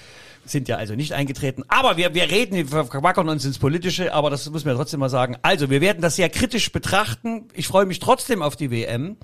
[0.44, 1.64] sind ja also nicht eingetreten.
[1.68, 5.08] Aber wir, wir reden, wir verquackern uns ins Politische, aber das man ja trotzdem mal
[5.08, 5.36] sagen.
[5.42, 7.48] Also, wir werden das sehr kritisch betrachten.
[7.54, 9.16] Ich freue mich trotzdem auf die WM,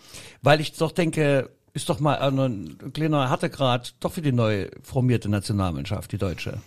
[0.42, 5.28] weil ich doch denke, ist doch mal ein kleiner Härtegrad doch für die neu formierte
[5.28, 6.60] Nationalmannschaft, die deutsche.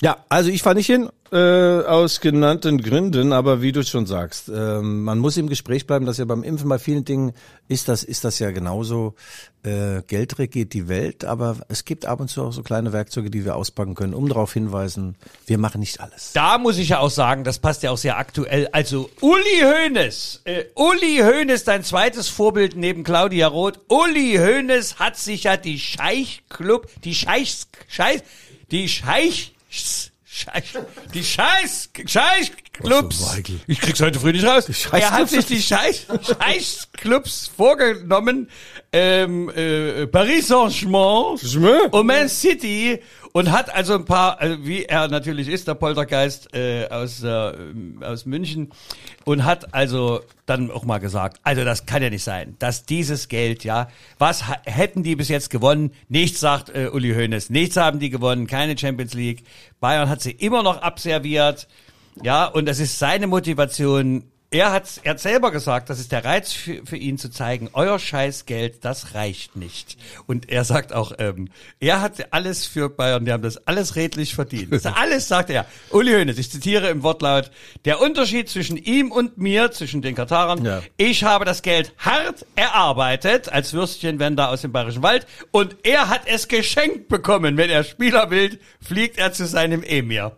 [0.00, 4.48] Ja, also ich fahre nicht hin, äh, aus genannten Gründen, aber wie du schon sagst,
[4.48, 7.32] ähm, man muss im Gespräch bleiben, dass ja beim Impfen bei vielen Dingen
[7.66, 9.16] ist das, ist das ja genauso,
[9.64, 13.28] äh, Geld regiert die Welt, aber es gibt ab und zu auch so kleine Werkzeuge,
[13.28, 16.30] die wir auspacken können, um darauf hinweisen, wir machen nicht alles.
[16.32, 18.68] Da muss ich ja auch sagen, das passt ja auch sehr aktuell.
[18.70, 23.80] Also Uli Hoeneß, äh, Uli Hoeneß, dein zweites Vorbild neben Claudia Roth.
[23.88, 28.22] Uli Hoeneß hat sich ja die Scheich-Club, die Scheichs, Scheiß,
[28.70, 30.72] die Scheich, Scheich,
[31.14, 31.90] die Scheiß,
[33.18, 33.60] für Michael.
[33.66, 34.68] Ich krieg's heute früh nicht raus.
[34.92, 38.48] Er hat sich die Scheich, Scheichclubs vorgenommen,
[38.92, 41.88] ähm, äh, Paris Saint-Germain Saint-Germain?
[41.90, 43.02] und Man City
[43.38, 47.52] und hat also ein paar, also wie er natürlich ist, der Poltergeist äh, aus, äh,
[48.00, 48.72] aus München
[49.24, 53.28] und hat also dann auch mal gesagt, also das kann ja nicht sein, dass dieses
[53.28, 53.86] Geld, ja,
[54.18, 55.92] was hätten die bis jetzt gewonnen?
[56.08, 59.44] Nichts, sagt äh, Uli Hoeneß, nichts haben die gewonnen, keine Champions League.
[59.78, 61.68] Bayern hat sie immer noch abserviert,
[62.20, 66.24] ja, und das ist seine Motivation, er hat, er hat selber gesagt, das ist der
[66.24, 69.98] Reiz für, für ihn zu zeigen, euer Scheißgeld, das reicht nicht.
[70.26, 71.48] Und er sagt auch, ähm,
[71.80, 74.72] er hat alles für Bayern, die haben das alles redlich verdient.
[74.72, 75.66] Das alles sagt er.
[75.90, 77.50] Uli Hoeneß, ich zitiere im Wortlaut,
[77.84, 80.82] der Unterschied zwischen ihm und mir, zwischen den Katarern, Ja.
[80.96, 85.76] ich habe das Geld hart erarbeitet, als Würstchen wenn da aus dem Bayerischen Wald, und
[85.82, 87.56] er hat es geschenkt bekommen.
[87.58, 90.36] Wenn er Spieler will, fliegt er zu seinem Emir.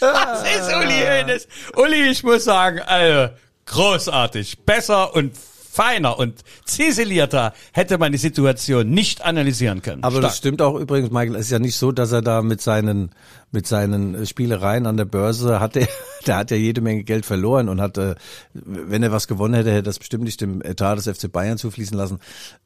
[0.00, 1.48] Das ist Uli Hoeneß.
[1.76, 3.32] Uli, ich muss sagen, also,
[3.66, 4.58] großartig.
[4.66, 5.36] Besser und
[5.72, 10.02] feiner und ziselierter hätte man die Situation nicht analysieren können.
[10.04, 10.38] Aber das Stark.
[10.38, 11.36] stimmt auch übrigens, Michael.
[11.36, 13.10] Es ist ja nicht so, dass er da mit seinen
[13.52, 15.86] mit seinen äh, Spielereien an der Börse hat er,
[16.26, 18.16] der hat ja jede Menge Geld verloren und hat, äh,
[18.54, 21.58] wenn er was gewonnen hätte, hätte er das bestimmt nicht dem Etat des FC Bayern
[21.58, 22.18] zufließen lassen.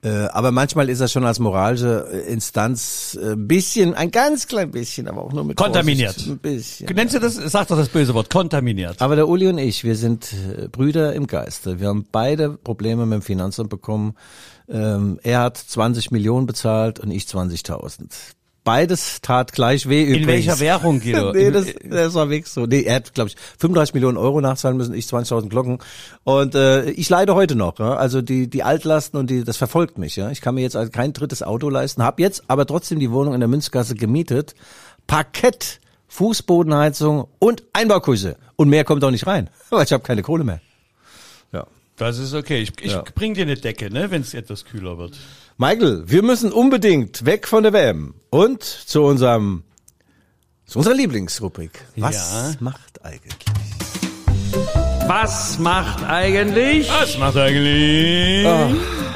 [0.03, 5.09] Äh, aber manchmal ist er schon als moralische Instanz ein bisschen, ein ganz klein bisschen,
[5.09, 6.14] aber auch nur mit Kontaminiert.
[6.14, 6.94] Vorsicht, Ein bisschen.
[6.94, 9.03] Nennst du das, sag doch das böse Wort, kontaminiert.
[9.03, 10.35] Aber der Uli und ich, wir sind
[10.72, 11.81] Brüder im Geiste.
[11.81, 14.14] Wir haben beide Probleme mit dem Finanzamt bekommen.
[14.68, 18.36] Ähm, er hat 20 Millionen bezahlt und ich 20.000.
[18.66, 20.26] Beides tat gleich weh In übrigens.
[20.26, 21.33] welcher Währung, Guido?
[21.35, 22.66] nee, das, das war weg so.
[22.66, 25.79] Nee, er hat, glaube ich, 35 Millionen Euro nachzahlen müssen, ich 20.000 Glocken.
[26.24, 27.79] Und äh, ich leide heute noch.
[27.79, 27.94] Ja?
[27.94, 30.16] Also die, die Altlasten und die, das verfolgt mich.
[30.16, 30.31] Ja?
[30.33, 33.35] Ich kann mir jetzt also kein drittes Auto leisten, habe jetzt aber trotzdem die Wohnung
[33.35, 34.55] in der Münzgasse gemietet.
[35.07, 38.37] Parkett, Fußbodenheizung und Einbauküche.
[38.57, 40.61] Und mehr kommt auch nicht rein, weil ich habe keine Kohle mehr.
[41.52, 41.66] Ja.
[41.96, 42.62] Das ist okay.
[42.62, 43.05] Ich, ich Ja.
[43.14, 45.16] bring dir eine Decke, ne, wenn es etwas kühler wird.
[45.58, 49.62] Michael, wir müssen unbedingt weg von der WM und zu unserem
[50.66, 51.70] zu unserer Lieblingsrubrik.
[51.96, 52.52] Was Ja.
[52.60, 53.36] macht eigentlich?
[55.06, 56.90] Was macht eigentlich?
[56.90, 58.46] Was macht eigentlich?
[58.46, 58.68] Ah,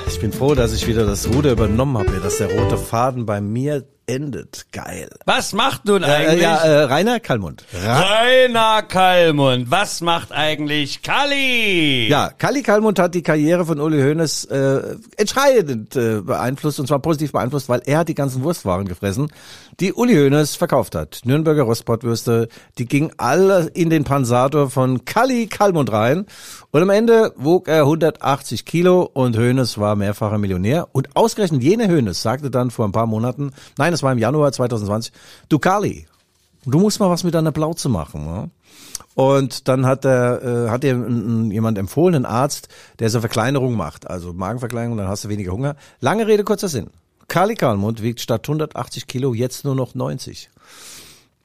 [0.07, 3.41] ich bin froh, dass ich wieder das Ruder übernommen habe, dass der rote Faden bei
[3.41, 4.67] mir endet.
[4.73, 5.09] Geil.
[5.27, 6.43] Was macht nun Äh, eigentlich?
[6.43, 7.65] ja, äh, Rainer Kallmund.
[7.85, 12.09] Ra Rainer Kallmund, was macht eigentlich Kalli?
[12.09, 16.99] ja, Kalli Kallmund hat die Karriere von Uli Hoeneß äh, entscheidend äh, beeinflusst und zwar
[17.01, 19.29] positiv beeinflusst, weil er hat die ganzen Wurstwaren gefressen,
[19.81, 21.21] die Uli Hoeneß verkauft hat.
[21.25, 26.27] Nürnberger Rostbratwürste, die gingen alle in den Pansator von Kalli Kallmund rein
[26.71, 31.89] und am Ende wog er 180 Kilo und Hoeneß war mehrfacher Millionär und ausgerechnet jene
[31.89, 35.13] Hoeneß sagte dann vor ein paar Monaten, nein, das war im Januar 2020,
[35.51, 36.07] du Kalli,
[36.65, 38.25] du musst mal was mit deiner Plauze machen.
[38.25, 38.51] Ne?
[39.15, 40.93] Und dann hat er, äh, hat dir
[41.51, 45.77] jemand empfohlen, ein Arzt, der so Verkleinerung macht, also Magenverkleinerung, dann hast du weniger Hunger.
[46.01, 46.89] Lange Rede, kurzer Sinn.
[47.29, 50.49] Kali Kalmund wiegt statt 180 Kilo jetzt nur noch 90.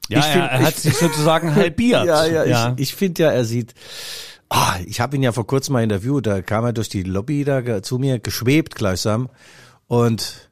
[0.08, 2.06] ja ich er, find- er hat ich- sich sozusagen halbiert.
[2.06, 3.74] Ja, ja, ich, ich finde ja, er sieht.
[4.48, 7.42] Ah, ich habe ihn ja vor kurzem mal interviewt, da kam er durch die Lobby
[7.44, 9.28] da zu mir, geschwebt gleichsam.
[9.88, 10.45] Und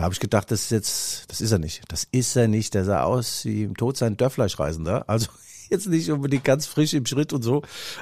[0.00, 1.82] da habe ich gedacht, das ist jetzt, das ist er nicht.
[1.88, 2.72] Das ist er nicht.
[2.72, 5.04] Der sah aus wie im Tod sein Dörfleischreisender.
[5.10, 5.26] Also
[5.70, 7.60] jetzt nicht unbedingt ganz frisch im Schritt und so.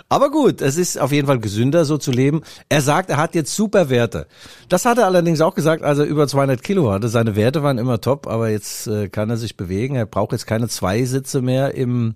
[0.08, 2.42] Aber gut, es ist auf jeden Fall gesünder, so zu leben.
[2.68, 4.28] Er sagt, er hat jetzt super Werte.
[4.68, 7.08] Das hat er allerdings auch gesagt, als er über 200 Kilo hatte.
[7.08, 9.96] Seine Werte waren immer top, aber jetzt äh, kann er sich bewegen.
[9.96, 12.14] Er braucht jetzt keine zwei Sitze mehr im,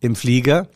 [0.00, 0.66] im Flieger.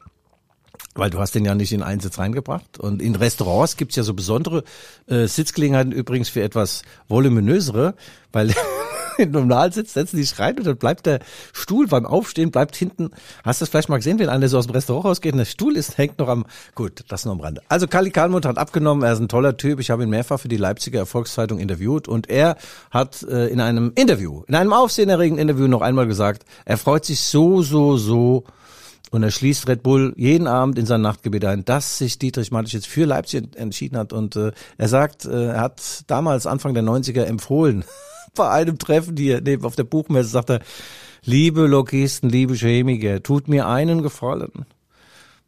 [0.96, 2.78] Weil du hast den ja nicht in einen Sitz reingebracht.
[2.78, 4.64] Und in Restaurants gibt's ja so besondere
[5.06, 7.94] äh, Sitzgelegenheiten übrigens für etwas voluminösere,
[8.32, 8.52] weil
[9.18, 11.20] in Normalsitz setzen die sich rein und dann bleibt der
[11.52, 13.10] Stuhl beim Aufstehen, bleibt hinten.
[13.44, 15.44] Hast du das vielleicht mal gesehen, wenn einer so aus dem Restaurant rausgeht und der
[15.44, 17.62] Stuhl ist, hängt noch am, gut, das nur am Rande.
[17.68, 19.80] Also Kali Kalmund hat abgenommen, er ist ein toller Typ.
[19.80, 22.56] Ich habe ihn mehrfach für die Leipziger Erfolgszeitung interviewt und er
[22.90, 27.20] hat äh, in einem Interview, in einem aufsehenerregenden Interview noch einmal gesagt, er freut sich
[27.20, 28.44] so, so, so,
[29.10, 32.74] und er schließt Red Bull jeden Abend in sein Nachtgebet ein, dass sich Dietrich Matesch
[32.74, 34.12] jetzt für Leipzig ent- entschieden hat.
[34.12, 37.84] Und äh, er sagt, äh, er hat damals Anfang der 90er empfohlen,
[38.34, 40.60] bei einem Treffen hier neben auf der Buchmesse, sagt er,
[41.24, 44.66] liebe Logisten, liebe Chemiker, tut mir einen Gefallen.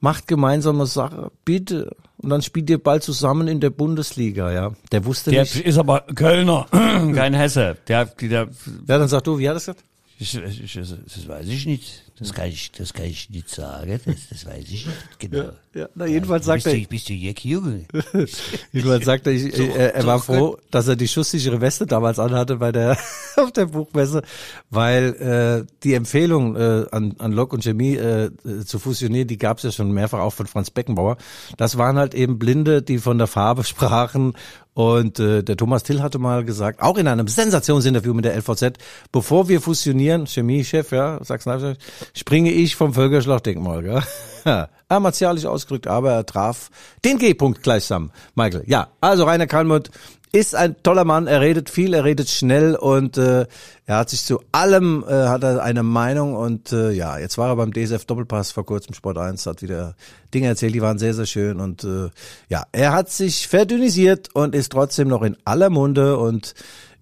[0.00, 1.96] Macht gemeinsame Sache, bitte.
[2.18, 4.72] Und dann spielt ihr bald zusammen in der Bundesliga, ja.
[4.92, 5.56] Der wusste Der nicht.
[5.56, 7.76] ist aber Kölner, kein Hesse.
[7.88, 8.48] Der, der,
[8.86, 9.84] Ja, dann sag du, wie hat er das gesagt?
[10.20, 12.04] ich, ich, das, das weiß ich nicht.
[12.18, 14.00] Das kann ich, das kann ich nicht sagen.
[14.04, 15.50] Das, das weiß ich nicht genau.
[15.74, 17.84] Ja, na, jedenfalls sagt er, Du, bist du Jack Junge?
[18.72, 22.56] Jedenfalls sagt er, ich, er, er war froh, dass er die schusssichere Weste damals anhatte
[22.56, 22.96] bei der
[23.36, 24.22] auf der Buchmesse,
[24.70, 29.38] weil äh, die Empfehlung äh, an, an Lok und Chemie äh, äh, zu fusionieren, die
[29.38, 31.16] gab es ja schon mehrfach auch von Franz Beckenbauer.
[31.56, 34.34] Das waren halt eben Blinde, die von der Farbe sprachen.
[34.74, 38.78] Und äh, der Thomas Till hatte mal gesagt, auch in einem Sensationsinterview mit der LVZ,
[39.10, 41.76] bevor wir fusionieren, Chemiechef, ja, Sachsen,
[42.14, 44.02] springe ich vom Völkerschlachtdenkmal, gell?
[44.44, 44.68] Ja,
[45.00, 46.70] martialisch ausgedrückt, aber er traf
[47.04, 48.62] den G-Punkt gleichsam, Michael.
[48.66, 49.90] Ja, also Rainer Kalmund
[50.32, 53.46] ist ein toller Mann, er redet viel, er redet schnell und äh,
[53.86, 57.48] er hat sich zu allem äh, hat er eine Meinung und äh, ja, jetzt war
[57.48, 59.94] er beim DSF Doppelpass vor kurzem Sport 1, hat wieder
[60.34, 62.10] Dinge erzählt, die waren sehr sehr schön und äh,
[62.48, 66.54] ja, er hat sich verdünnisiert und ist trotzdem noch in aller Munde und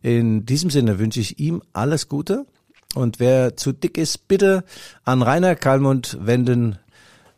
[0.03, 2.47] in diesem Sinne wünsche ich ihm alles Gute
[2.95, 4.65] und wer zu dick ist, bitte
[5.05, 6.79] an Rainer Kalmund wenden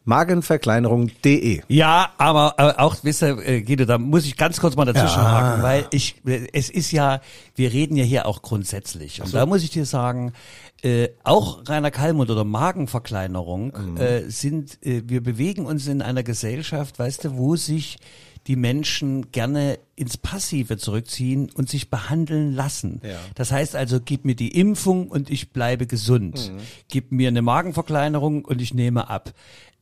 [0.09, 1.61] magenverkleinerung.de.
[1.69, 5.23] Ja, aber äh, auch, wisst ihr, äh, Guido, da muss ich ganz kurz mal dazwischen
[5.23, 7.21] haken, weil ich, äh, es ist ja,
[7.55, 9.21] wir reden ja hier auch grundsätzlich.
[9.21, 10.33] Und da muss ich dir sagen,
[10.83, 16.99] äh, auch Rainer Kallmund oder Magenverkleinerung äh, sind, äh, wir bewegen uns in einer Gesellschaft,
[16.99, 17.99] weißt du, wo sich
[18.49, 23.03] die Menschen gerne ins Passive zurückziehen und sich behandeln lassen.
[23.05, 23.19] Ja.
[23.35, 26.51] Das heißt also, gib mir die Impfung und ich bleibe gesund.
[26.89, 29.35] Gib mir eine Magenverkleinerung und ich nehme ab.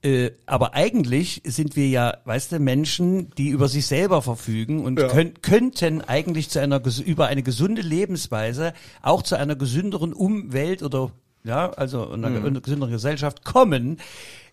[0.03, 4.97] Äh, aber eigentlich sind wir ja, weißt du, Menschen, die über sich selber verfügen und
[4.97, 11.13] könnt, könnten eigentlich zu einer über eine gesunde Lebensweise auch zu einer gesünderen Umwelt oder
[11.45, 13.99] ja, also einer, einer gesünderen Gesellschaft kommen.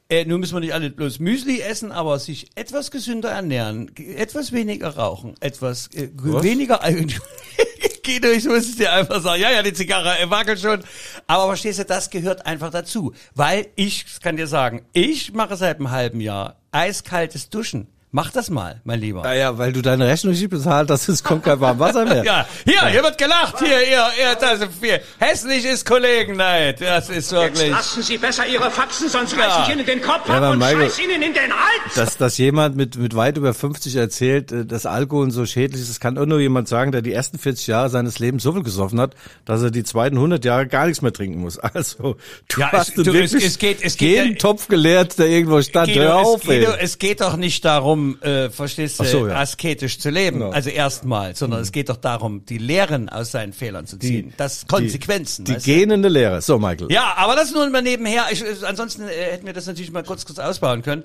[0.09, 4.51] Äh, nun müssen wir nicht alle bloß Müsli essen, aber sich etwas gesünder ernähren, etwas
[4.51, 6.81] weniger rauchen, etwas äh, weniger.
[8.03, 9.41] Guido, ich muss es dir einfach sagen.
[9.41, 10.83] Ja, ja, die Zigarre äh, wackelt schon.
[11.25, 13.13] Aber verstehst du, das gehört einfach dazu.
[13.33, 17.87] Weil ich kann dir sagen, ich mache seit einem halben Jahr eiskaltes Duschen.
[18.15, 19.23] Mach das mal, mein Lieber.
[19.25, 22.23] Ja, ja, weil du deine Rechnung nicht bezahlt hast, es kommt kein warmes Wasser mehr.
[22.23, 24.99] Ja, hier, hier wird gelacht, hier, hier, hier, das ist viel.
[25.17, 27.71] Hässlich ist Kollegenneid, das ist wirklich.
[27.71, 29.47] Lassen Sie besser Ihre Faxen, sonst Ja.
[29.47, 31.95] reiß ich Ihnen den Kopf Ja, ab und Michael- scheiß Ihnen in den Hals!
[31.95, 35.89] Dass, dass jemand mit, mit weit über 50 erzählt, äh, dass Alkohol so schädlich ist,
[35.89, 38.61] das kann auch nur jemand sagen, der die ersten 40 Jahre seines Lebens so viel
[38.61, 41.57] gesoffen hat, dass er die zweiten 100 Jahre gar nichts mehr trinken muss.
[41.73, 44.37] Also, du Ja, hast es- du du, es- wirklich es geht- es geht jeden ja-
[44.37, 45.87] Topf geleert, der irgendwo stand.
[45.87, 46.59] Guido, Hör es, auf, ey.
[46.59, 49.35] Guido, es geht doch nicht darum, äh, verstehst du, so, ja.
[49.35, 50.51] asketisch zu leben, Genau.
[50.51, 54.33] also erstmal, sondern es geht doch darum, die Lehren aus seinen Fehlern zu ziehen.
[54.37, 55.45] das Konsequenzen.
[55.45, 56.41] Die, die gähnende Lehre.
[56.41, 56.91] So, Michael.
[56.91, 58.25] Ja, aber das nur mal nebenher.
[58.31, 61.03] Ich, äh, ansonsten äh, hätten wir das natürlich mal kurz kurz ausbauen können,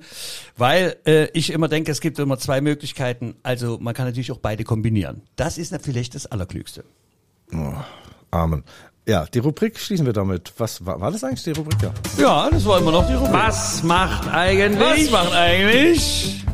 [0.57, 3.35] weil äh, ich immer denke, es gibt immer zwei Möglichkeiten.
[3.43, 5.21] Also man kann natürlich auch beide kombinieren.
[5.35, 6.83] Das ist vielleicht das Allerklügste.
[8.31, 8.63] Amen.
[9.07, 10.53] Ja, die Rubrik schließen wir damit.
[10.57, 11.81] Was war, war das eigentlich die Rubrik?
[11.81, 11.91] Ja.
[12.19, 13.33] Ja, das war immer noch die Rubrik.
[13.33, 15.11] Was macht eigentlich?
[15.11, 16.45] Was macht eigentlich?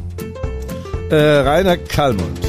[1.10, 2.40] Äh, Rainer Kallmund.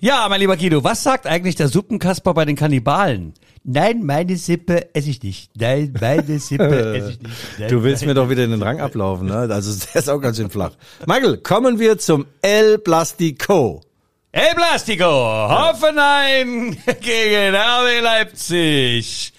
[0.00, 3.34] Ja, mein lieber Guido, was sagt eigentlich der Suppenkasper bei den Kannibalen?
[3.64, 5.50] Nein, meine Sippe esse ich nicht.
[5.56, 7.34] Nein, meine Sippe esse ich nicht.
[7.58, 9.48] Nein, Du willst meine- mir doch wieder in den Rang ablaufen, ne?
[9.50, 10.72] Also der ist auch ganz schön flach.
[11.06, 13.80] Michael, kommen wir zum El Plastico.
[14.32, 19.32] El Plastico, Hoffenheim gegen RB Leipzig.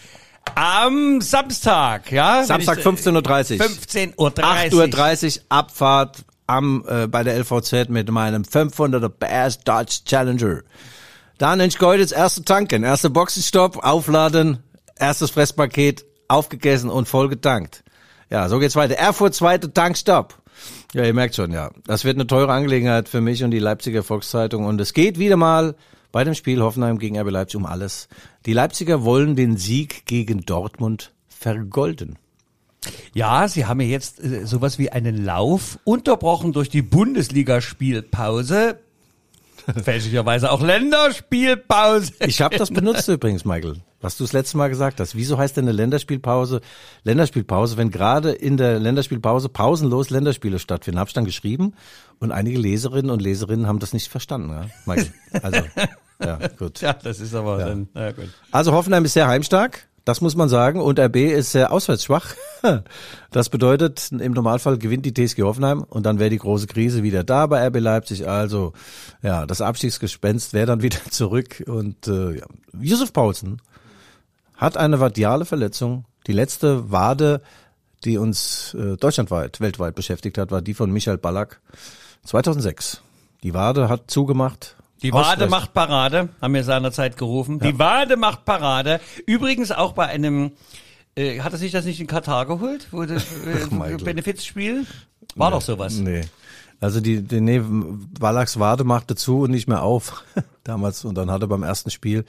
[0.55, 2.43] Am Samstag, ja?
[2.43, 3.65] Samstag 15.30 Uhr.
[3.65, 4.83] 15.30 Uhr.
[4.83, 10.61] 8.30 Uhr Abfahrt am, äh, bei der LVZ mit meinem 500er Bass Dodge Challenger.
[11.37, 14.59] Dann in Schkeuditz erste tanken, erste Boxenstopp, aufladen,
[14.97, 17.83] erstes Fresspaket aufgegessen und voll getankt.
[18.29, 18.95] Ja, so geht's weiter.
[18.95, 20.35] Erfurt zweite Tankstopp.
[20.93, 21.71] Ja, ihr merkt schon, ja.
[21.85, 25.37] Das wird eine teure Angelegenheit für mich und die Leipziger Volkszeitung und es geht wieder
[25.37, 25.75] mal
[26.11, 28.07] bei dem Spiel Hoffenheim gegen RB Leipzig um alles.
[28.45, 32.17] Die Leipziger wollen den Sieg gegen Dortmund vergolden.
[33.13, 38.79] Ja, sie haben ja jetzt äh, sowas wie einen Lauf, unterbrochen durch die Bundesligaspielpause.
[39.83, 42.13] Fälschlicherweise auch Länderspielpause.
[42.19, 45.15] Ich habe das benutzt übrigens, Michael, was du das letzte Mal gesagt hast.
[45.15, 46.61] Wieso heißt denn eine Länderspielpause
[47.03, 50.99] Länderspielpause, wenn gerade in der Länderspielpause pausenlos Länderspiele stattfinden?
[50.99, 51.73] Habe ich dann geschrieben
[52.19, 55.13] und einige Leserinnen und Leserinnen haben das nicht verstanden, ja, Michael.
[55.41, 55.61] Also,
[56.23, 56.81] ja, gut.
[56.81, 58.29] Ja, das ist aber dann, na gut.
[58.51, 62.27] Also Hoffenheim ist sehr heimstark, das muss man sagen, und RB ist sehr auswärtsschwach.
[63.29, 67.23] Das bedeutet, im Normalfall gewinnt die TSG Hoffenheim und dann wäre die große Krise wieder
[67.23, 68.27] da bei RB Leipzig.
[68.27, 68.73] Also
[69.21, 71.63] ja, das Abstiegsgespenst wäre dann wieder zurück.
[71.67, 72.45] Und äh, ja.
[72.79, 73.61] Yusuf Paulsen
[74.55, 76.05] hat eine vadiale Verletzung.
[76.27, 77.41] Die letzte Wade,
[78.03, 81.59] die uns äh, deutschlandweit, weltweit beschäftigt hat, war die von Michael Ballack
[82.23, 83.01] 2006.
[83.43, 84.75] Die Wade hat zugemacht.
[85.05, 85.49] Die Wade Ausgerechnet.
[85.51, 87.59] macht Parade, haben wir seinerzeit gerufen.
[87.59, 88.99] Die Wade macht Parade.
[89.27, 90.53] Übrigens auch bei einem,
[91.15, 92.87] äh, hat er sich das nicht in Katar geholt?
[92.89, 93.97] Wo das, äh.
[94.03, 94.87] Benefizspiel?
[95.35, 95.97] War doch sowas.
[95.97, 96.21] Nee.
[96.79, 97.61] Also die, die nee,
[98.19, 100.23] Wallachs Wade machte zu und nicht mehr auf.
[100.65, 102.25] Damals und dann hat er beim ersten Spiel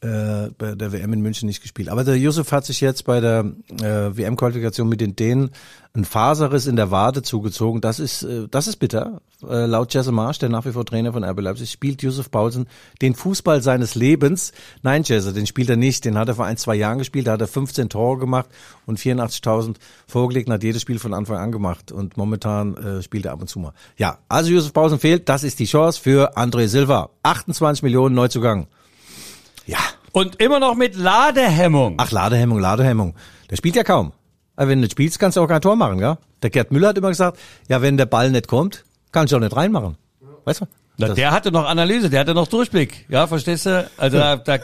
[0.00, 1.88] äh, bei der WM in München nicht gespielt.
[1.88, 5.50] Aber der Yusuf hat sich jetzt bei der äh, WM-Qualifikation mit den Dänen
[5.94, 7.80] ein Faserriss in der Wade zugezogen.
[7.80, 9.20] Das ist äh, das ist bitter.
[9.42, 12.66] Äh, laut Jesse Marsch, der nach wie vor Trainer von RB Leipzig, spielt Yusuf Paulsen
[13.00, 14.52] den Fußball seines Lebens.
[14.82, 16.04] Nein, Jesse, den spielt er nicht.
[16.04, 17.26] Den hat er vor ein, zwei Jahren gespielt.
[17.26, 18.48] Da hat er 15 Tore gemacht
[18.86, 19.76] und 84.000
[20.06, 21.92] vorgelegt und hat jedes Spiel von Anfang an gemacht.
[21.92, 23.72] Und momentan äh, spielt er ab und zu mal.
[23.96, 25.28] Ja, also Yusuf Paulsen fehlt.
[25.28, 27.10] Das ist die Chance für André Silva.
[27.22, 28.66] 28 Millionen Neuzugang.
[29.66, 29.78] Ja.
[30.12, 31.94] Und immer noch mit Ladehemmung.
[31.98, 33.14] Ach, Ladehemmung, Ladehemmung.
[33.50, 34.12] Der spielt ja kaum.
[34.56, 36.18] Aber wenn du nicht spielst, kannst du auch kein Tor machen, ja?
[36.42, 37.38] Der Gerd Müller hat immer gesagt,
[37.68, 39.96] ja, wenn der Ball nicht kommt, kannst du auch nicht reinmachen.
[40.44, 40.66] Weißt du?
[40.98, 43.06] Na, Das- der hatte noch Analyse, der hatte noch Durchblick.
[43.08, 43.88] Ja, verstehst du?
[43.96, 44.58] Also da, da,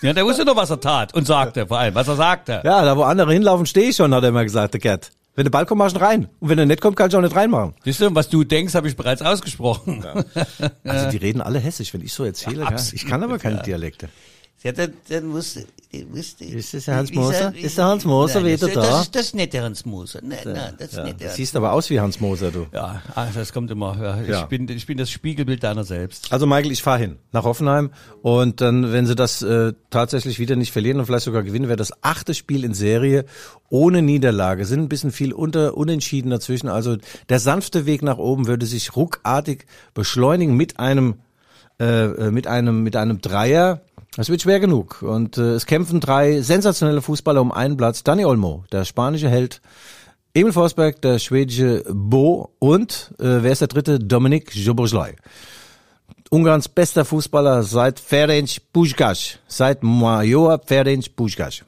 [0.00, 2.62] ja, der wusste doch, was er tat und sagte, vor allem, was er sagte.
[2.64, 5.10] ja, da wo andere hinlaufen, stehe ich schon, hat er immer gesagt, der Gerd.
[5.34, 6.28] Wenn der Ball kommt, machst du rein.
[6.40, 7.74] Und wenn er nicht kommt, kannst du auch nicht reinmachen.
[7.84, 10.04] Siehst du, was du denkst, habe ich bereits ausgesprochen.
[10.84, 12.64] Also die reden alle hessisch, wenn ich so erzähle.
[12.64, 14.08] Ja, Ja, ich kann aber keine Dialekte.
[14.64, 15.56] Ja, dann, dann muss,
[16.10, 17.52] muss Ist das der Hans Moser?
[17.54, 18.80] Ist der Hans Moser Nein, wieder das, da?
[18.80, 20.20] Das, ist- das ist nicht der Hans Moser.
[20.22, 22.66] Nein, nein, das ist Ja, nicht der Hans siehst aber aus wie Hans Moser, du.
[22.72, 23.96] Ja, ah, das kommt immer.
[24.00, 24.20] Ja.
[24.22, 24.44] Ich, Ja.
[24.46, 26.32] bin, ich bin das Spiegelbild deiner selbst.
[26.32, 27.90] Also Michael, ich fahre hin nach Hoffenheim
[28.22, 31.76] und dann, wenn sie das äh, tatsächlich wieder nicht verlieren und vielleicht sogar gewinnen, wäre
[31.76, 33.24] das achte Spiel in Serie
[33.68, 34.64] ohne Niederlage.
[34.64, 36.68] Sind ein bisschen viel unter unentschieden dazwischen.
[36.68, 36.96] Also
[37.28, 41.16] der sanfte Weg nach oben würde sich ruckartig beschleunigen mit einem
[41.82, 43.80] äh, äh, mit einem mit einem Dreier.
[44.14, 45.02] Das wird schwer genug.
[45.02, 48.04] Und äh, es kämpfen drei sensationelle Fußballer um einen Platz.
[48.04, 49.60] Dani Olmo, der spanische Held,
[50.32, 53.98] Emil Forsberg, der schwedische Bo und äh, wer ist der dritte?
[53.98, 55.16] Dominik Joboslai.
[56.30, 61.62] Ungarns bester Fußballer seit Ferenc Puskás, seit Major Ferenc Puskás.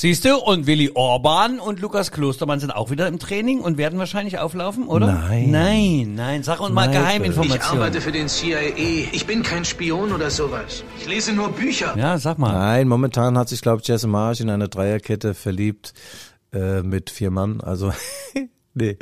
[0.00, 3.98] Siehst du, und Willi Orban und Lukas Klostermann sind auch wieder im Training und werden
[3.98, 5.12] wahrscheinlich auflaufen, oder?
[5.12, 5.50] Nein.
[5.50, 7.02] Nein, nein, sag uns mal Michael.
[7.02, 7.82] Ich Geheiminformationen.
[7.82, 9.10] arbeite für den CIA.
[9.12, 10.84] Ich bin kein Spion oder sowas.
[10.98, 11.94] Ich lese nur Bücher.
[11.98, 12.54] Ja, sag mal.
[12.54, 15.92] Nein, momentan hat sich, glaube ich, Jesse Marsch in eine Dreierkette verliebt
[16.54, 17.60] äh, mit vier Mann.
[17.60, 17.92] Also
[18.72, 18.96] nee,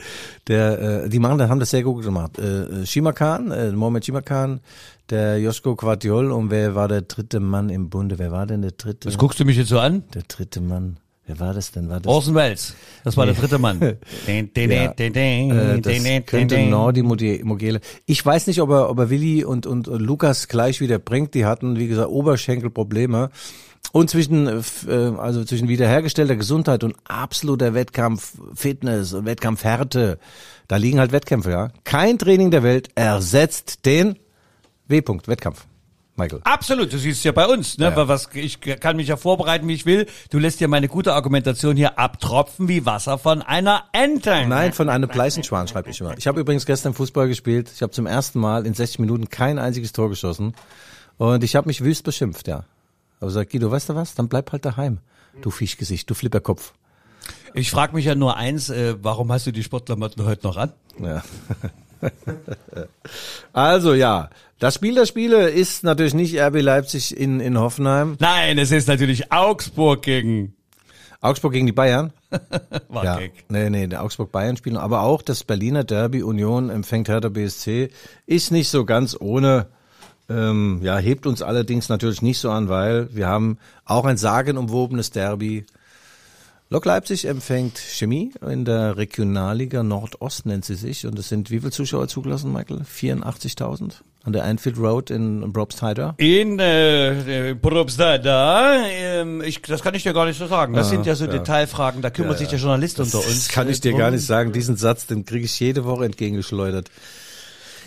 [0.49, 2.41] der, äh, die machen, haben das sehr gut gemacht.
[2.41, 4.59] Äh, Shimakan, äh, Mohamed Shimakan,
[5.11, 8.19] der Joschko Quatiol und wer war der dritte Mann im Bunde?
[8.19, 9.09] Wer war denn der dritte?
[9.09, 10.05] Was guckst du mich jetzt so an?
[10.15, 10.99] Der dritte Mann.
[11.27, 11.91] Wer war das denn?
[11.91, 12.11] War das?
[12.11, 12.75] Orson Welles.
[13.05, 13.81] Das war der dritte Mann.
[14.27, 14.89] Den, den, Ja.
[14.89, 16.59] den, den, Äh, den, das könnte.
[16.59, 17.81] Nordi Mogele.
[18.07, 21.35] Ich weiß nicht, ob er, ob er Willi und, und, und Lukas gleich wieder bringt.
[21.35, 23.29] Die hatten, wie gesagt, Oberschenkelprobleme.
[23.93, 30.19] Und zwischen, äh, also zwischen wiederhergestellter Gesundheit und absoluter Wettkampf, Fitness und Wettkampfhärte,
[30.67, 31.69] da liegen halt Wettkämpfe, ja.
[31.85, 34.19] Kein Training der Welt ersetzt den
[34.89, 35.67] W-Punkt, Wettkampf.
[36.19, 36.41] Michael.
[36.43, 37.93] Absolut, du siehst es ja bei uns, ne?
[37.95, 40.07] Was, ich kann mich ja vorbereiten, wie ich will.
[40.31, 44.45] Du lässt ja meine gute Argumentation hier abtropfen wie Wasser von einer Ente.
[44.47, 46.19] Nein, von einem Pleißenschwan schreibe ich immer.
[46.19, 47.71] Ich habe übrigens gestern Fußball gespielt.
[47.73, 50.55] Ich habe zum ersten Mal in 60 Minuten kein einziges Tor geschossen.
[51.19, 52.65] Und ich habe mich wüst beschimpft, ja.
[53.21, 54.15] Aber sag Guido, weißt du was?
[54.15, 54.99] Dann bleib halt daheim.
[55.41, 56.75] Du Fischgesicht, du Flipperkopf.
[57.55, 60.73] Ich frage mich ja nur eins, äh, warum hast du die Sportklamotten heute noch an?
[61.01, 61.23] Ja.
[63.53, 68.17] also ja, das Spiel der Spiele ist natürlich nicht RB Leipzig in, in Hoffenheim.
[68.19, 70.55] Nein, es ist natürlich Augsburg gegen
[71.21, 72.13] Augsburg gegen die Bayern.
[72.89, 73.33] war Ja, Gag.
[73.49, 77.91] nee, nee, der Augsburg-Bayern spielen, aber auch das Berliner Derby Union empfängt Hertha BSC
[78.27, 79.67] ist nicht so ganz ohne,
[80.29, 85.11] ähm, ja, hebt uns allerdings natürlich nicht so an, weil wir haben auch ein sagenumwobenes
[85.11, 85.65] Derby.
[86.71, 91.61] Lok Leipzig empfängt Chemie in der Regionalliga Nordost nennt sie sich und es sind wie
[91.61, 92.83] viele Zuschauer zugelassen, Michael?
[92.83, 96.13] 84.000 an der Anfield Road in Brobstheide.
[96.19, 100.75] In äh, Probstad, da, ähm, ich, das kann ich dir gar nicht so sagen.
[100.75, 103.27] Das sind ja so Detailfragen, da kümmert sich der Journalist unter uns.
[103.27, 104.53] Das kann ich dir gar nicht sagen.
[104.53, 106.91] Diesen Satz, den kriege ich jede Woche entgegengeschleudert.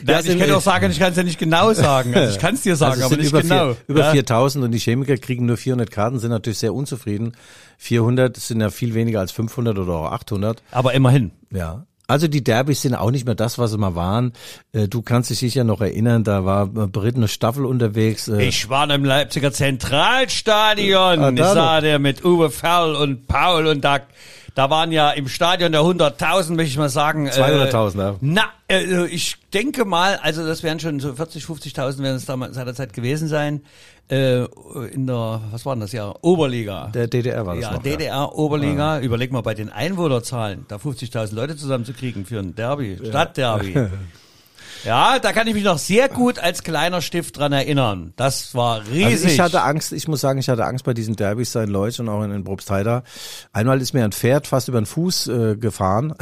[0.05, 2.13] Ja, ich sind- kann auch sagen, ich kann es ja nicht genau sagen.
[2.15, 3.73] Also ich kann es dir sagen, Also aber nicht über genau.
[3.73, 4.11] Vier, über ja?
[4.11, 7.33] 4000 und die Chemiker kriegen nur 400 Karten, sind natürlich sehr unzufrieden.
[7.77, 10.61] 400 sind ja viel weniger als 500 oder auch 800.
[10.71, 11.31] Aber immerhin.
[11.51, 11.85] Ja.
[12.11, 14.33] Also die Derbys sind auch nicht mehr das, was sie mal waren.
[14.73, 18.27] Äh, Du kannst dich sicher noch erinnern, da war äh, berittene Staffel unterwegs.
[18.27, 21.19] äh, Ich war im Leipziger Zentralstadion.
[21.19, 21.81] Ah, ich da sah doch.
[21.83, 23.99] der mit Uwe Ferl und Paul und da,
[24.55, 27.27] da waren ja im Stadion der 100.000, möchte ich mal sagen.
[27.27, 28.15] äh, 200.000, ja.
[28.21, 32.55] Na, äh, ich denke mal, also das werden schon so 40, 50.000 werden es damals
[32.55, 33.61] seinerzeit gewesen sein.
[34.11, 34.43] Äh,
[34.91, 36.21] in der, was war denn das Jahr?
[36.21, 36.87] Oberliga.
[36.87, 37.91] Der DDR war das ja, noch, ja.
[37.91, 38.99] DDR, Oberliga.
[38.99, 43.87] Überleg mal bei den Einwohnerzahlen, da 50.000 Leute zusammenzukriegen für ein Derby, Stadtderby.
[44.83, 48.13] Ja, da kann ich mich noch sehr gut als kleiner Stift dran erinnern.
[48.15, 49.05] Das war riesig.
[49.05, 51.69] Also ich hatte Angst, ich muss sagen, ich hatte Angst bei diesen Derbys da in
[51.69, 53.03] Leutsch und auch in, in Probstheida.
[53.53, 56.15] Einmal ist mir ein Pferd fast über den Fuß äh, gefahren.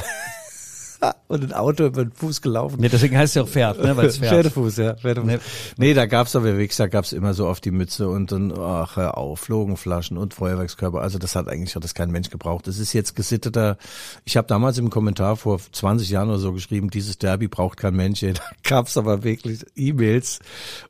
[1.28, 2.78] und ein Auto über den Fuß gelaufen.
[2.80, 3.96] Nee, deswegen heißt es ja auch Pferd, ne?
[3.96, 4.32] Weil es Pferd.
[4.32, 4.96] Pferdefuß, ja.
[4.96, 5.30] Pferdefuß.
[5.30, 5.40] Nee.
[5.78, 5.94] Nee.
[5.94, 9.40] da gab's aber wirklich, da gab's immer so auf die Mütze und dann, ach, auf,
[9.40, 11.02] Flogenflaschen und Feuerwerkskörper.
[11.02, 12.68] Also das hat eigentlich hat das kein Mensch gebraucht.
[12.68, 13.78] Das ist jetzt gesitteter.
[14.26, 17.96] Ich habe damals im Kommentar vor 20 Jahren oder so geschrieben, dieses Derby braucht kein
[17.96, 18.20] Mensch.
[18.40, 20.40] Da gab's aber wirklich E-Mails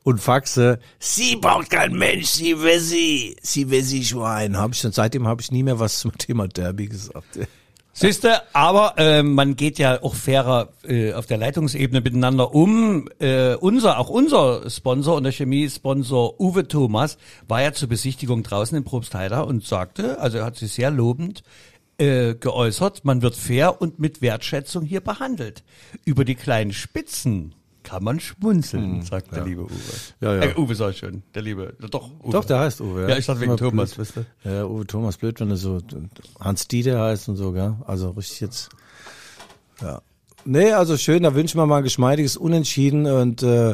[0.02, 0.78] und Faxe.
[0.98, 4.56] Sie braucht kein Mensch, sie will sie, sie will sie Schwein.
[4.58, 7.38] Hab ich, seitdem habe ich nie mehr was zum Thema Derby gesagt.
[8.00, 13.10] Siehste, aber äh, man geht ja auch fairer äh, auf der Leitungsebene miteinander um.
[13.18, 18.74] Äh, unser, auch unser Sponsor und der Chemiesponsor Uwe Thomas war ja zur Besichtigung draußen
[18.74, 21.42] in Probstheida und sagte, also er hat sich sehr lobend
[21.98, 25.62] äh, geäußert, man wird fair und mit Wertschätzung hier behandelt.
[26.06, 29.70] Über die kleinen Spitzen kann man schmunzeln, sagt der liebe Uwe.
[30.20, 30.42] Ja, ja.
[30.42, 32.32] Äh, Uwe soll schön, der liebe, doch, Uwe.
[32.32, 33.08] Doch, der heißt Uwe.
[33.08, 34.12] Ja, ich dachte wegen Thomas, blöd.
[34.44, 34.52] ihr.
[34.52, 35.80] Ja, Uwe Thomas blöd, wenn er so
[36.38, 37.76] Hans Dieter heißt und so, gell?
[37.86, 38.70] Also richtig jetzt.
[39.80, 40.02] Ja.
[40.44, 43.06] Nee, also schön, da wünschen wir mal ein geschmeidiges Unentschieden.
[43.06, 43.72] Und äh,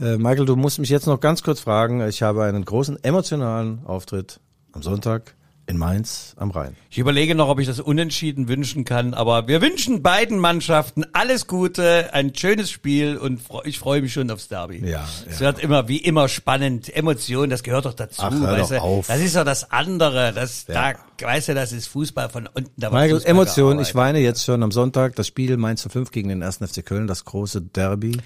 [0.00, 2.00] äh, Michael, du musst mich jetzt noch ganz kurz fragen.
[2.08, 4.40] Ich habe einen großen emotionalen Auftritt
[4.72, 5.34] am Sonntag
[5.68, 6.76] in Mainz am Rhein.
[6.90, 11.46] Ich überlege noch, ob ich das unentschieden wünschen kann, aber wir wünschen beiden Mannschaften alles
[11.48, 14.86] Gute, ein schönes Spiel und ich freue mich schon aufs Derby.
[14.88, 15.46] Ja, Es ja.
[15.46, 19.06] wird immer wie immer spannend, Emotionen, das gehört doch dazu, Ach, weißt doch auf.
[19.08, 20.92] Das ist doch das andere, das Ja.
[21.18, 23.88] da weißt du, das ist Fußball von unten da Michael, Fußball Emotion, gearbeitet.
[23.88, 25.16] ich weine jetzt schon am Sonntag.
[25.16, 26.58] Das Spiel Mainz 05 gegen den 1.
[26.58, 28.16] FC Köln, das große Derby.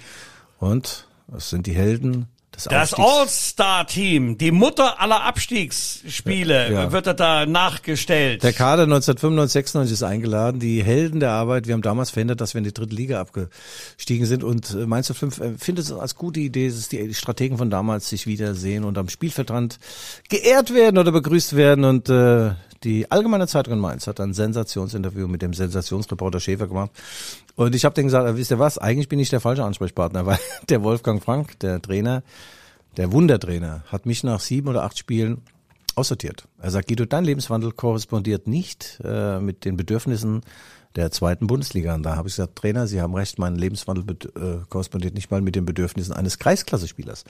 [0.59, 2.99] Und es sind die Helden Das Aufstiegs.
[2.99, 6.91] All-Star-Team, die Mutter aller Abstiegsspiele, Ja.
[6.91, 8.43] wird da nachgestellt.
[8.43, 10.59] Der Kader 1995, 96 ist eingeladen.
[10.59, 11.67] Die Helden der Arbeit.
[11.67, 14.43] Wir haben damals verhindert, dass wir in die dritte Liga abgestiegen sind.
[14.43, 18.09] Und äh, Mainz 05 äh, findet es als gute Idee, dass die Strategen von damals
[18.09, 19.79] sich wiedersehen und am Spielfeldrand
[20.29, 21.85] geehrt werden oder begrüßt werden.
[21.85, 22.51] Und äh,
[22.83, 26.91] die Allgemeine Zeitung in Mainz hat ein Sensationsinterview mit dem Sensationsreporter Schäfer gemacht.
[27.55, 30.25] Und ich habe denen gesagt, äh, wisst ihr was, eigentlich bin ich der falsche Ansprechpartner,
[30.25, 32.23] weil der Wolfgang Frank, der Trainer,
[32.97, 35.41] der Wundertrainer, hat mich nach sieben oder acht Spielen
[35.95, 36.45] aussortiert.
[36.59, 40.41] Er sagt, Guido, dein Lebenswandel korrespondiert nicht äh, mit den Bedürfnissen
[40.95, 41.95] der zweiten Bundesliga.
[41.95, 45.41] Und da habe ich gesagt, Trainer, Sie haben recht, mein Lebenswandel äh, korrespondiert nicht mal
[45.41, 47.23] mit den Bedürfnissen eines Kreisklasse-Spielers.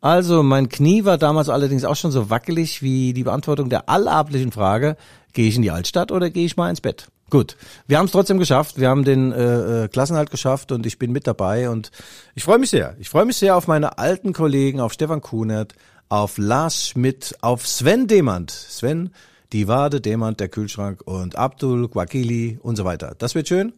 [0.00, 4.52] Also mein Knie war damals allerdings auch schon so wackelig wie die Beantwortung der allabendlichen
[4.52, 4.96] Frage,
[5.32, 7.08] gehe ich in die Altstadt oder gehe ich mal ins Bett?
[7.32, 7.56] Gut,
[7.86, 8.78] wir haben es trotzdem geschafft.
[8.78, 11.90] Wir haben den äh, äh, Klassenhalt geschafft und ich bin mit dabei und
[12.34, 12.94] ich freue mich sehr.
[12.98, 15.72] Ich freue mich sehr auf meine alten Kollegen, auf Stefan Kunert,
[16.12, 18.50] auf Lars Schmidt, auf Sven Demand.
[18.50, 19.14] Sven,
[19.54, 23.14] die Wade, Demand, der Kühlschrank und Abdul, Guakili und so weiter.
[23.16, 23.72] Das wird schön.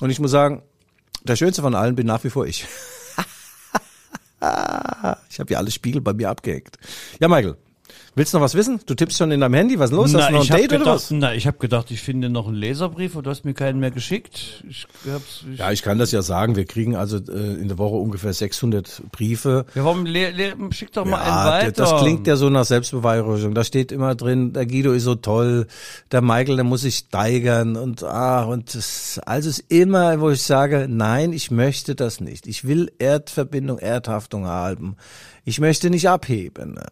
[0.00, 0.62] Und ich muss sagen,
[1.24, 2.64] der schönste von allen bin nach wie vor ich.
[5.28, 6.78] ich habe ja alle Spiegel bei mir abgehängt.
[7.20, 7.58] Ja, Michael,
[8.18, 8.80] willst du noch was wissen?
[8.84, 9.78] Du tippst schon in deinem Handy.
[9.78, 10.14] Was ist los?
[10.14, 11.10] Hast du noch ein ich habe Date oder gedacht, was?
[11.10, 13.90] na, ich hab gedacht, ich finde noch einen Leserbrief und du hast mir keinen mehr
[13.90, 14.64] geschickt.
[14.68, 16.56] Ich hab's, ich, Ja, ich kann das ja sagen.
[16.56, 19.64] Wir kriegen also äh, in der Woche ungefähr 600 Briefe.
[19.74, 21.72] ja, warum le, le, schick doch mal einen weiter.
[21.72, 23.54] das klingt ja so nach Selbstbeweihräucherung.
[23.54, 25.66] Da steht immer drin, der Guido ist so toll,
[26.12, 30.42] der Michael, der muss sich steigern und ah und das, also ist immer, wo ich
[30.42, 32.46] sage, nein, ich möchte das nicht.
[32.46, 34.96] Ich will Erdverbindung, Erdhaftung haben.
[35.48, 36.78] Ich möchte nicht abheben.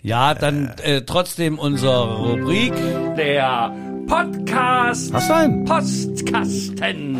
[0.00, 2.72] Ja, dann äh, trotzdem unsere Rubrik,
[3.16, 3.74] der
[4.06, 5.64] Podcast Hast du einen?
[5.64, 7.18] Postkasten.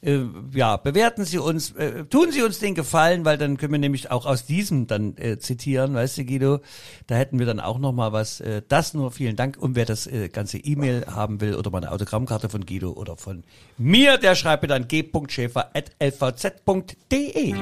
[0.01, 0.19] Äh,
[0.53, 4.11] ja, bewerten Sie uns, äh, tun Sie uns den Gefallen, weil dann können wir nämlich
[4.11, 6.61] auch aus diesem dann äh, zitieren, weißt du, Guido?
[7.07, 8.39] Da hätten wir dann auch noch mal was.
[8.39, 9.57] Äh, das nur vielen Dank.
[9.57, 13.17] Und wer das äh, ganze E-Mail haben will oder mal eine Autogrammkarte von Guido oder
[13.17, 13.43] von
[13.77, 17.53] mir, der schreibt mir dann g.schäfer.lvz.de.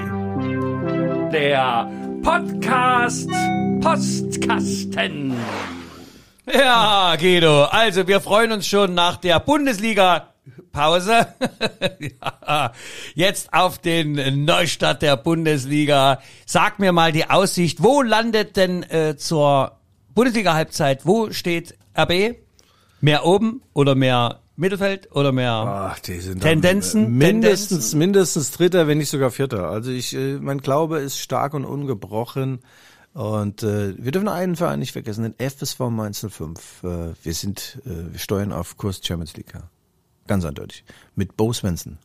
[1.32, 3.30] Der Podcast
[3.82, 5.34] Postkasten.
[6.54, 10.34] Ja, Guido, also wir freuen uns schon nach der Bundesliga
[10.72, 11.28] Pause.
[12.00, 12.72] ja,
[13.16, 16.20] jetzt auf den Neustart der Bundesliga.
[16.46, 19.78] Sag mir mal die Aussicht, wo landet denn äh, zur
[20.14, 22.36] Bundesliga Halbzeit, wo steht RB?
[23.02, 27.06] Mehr oben oder mehr Mittelfeld oder mehr Ach, die sind Tendenzen?
[27.06, 28.00] äh, mindestens, Tendenzen?
[28.00, 29.70] mindestens Dritter, wenn nicht sogar Vierter.
[29.70, 32.60] Also ich, äh, mein Glaube ist stark und ungebrochen.
[33.14, 36.84] Und äh, wir dürfen einen Verein nicht vergessen, den FSV Mainz 05.
[36.84, 39.54] Äh, wir sind, äh, wir steuern auf Kurs Champions League.
[39.54, 39.70] Ja.
[40.28, 40.84] Ganz eindeutig.
[41.16, 41.98] Mit Bo Svensson.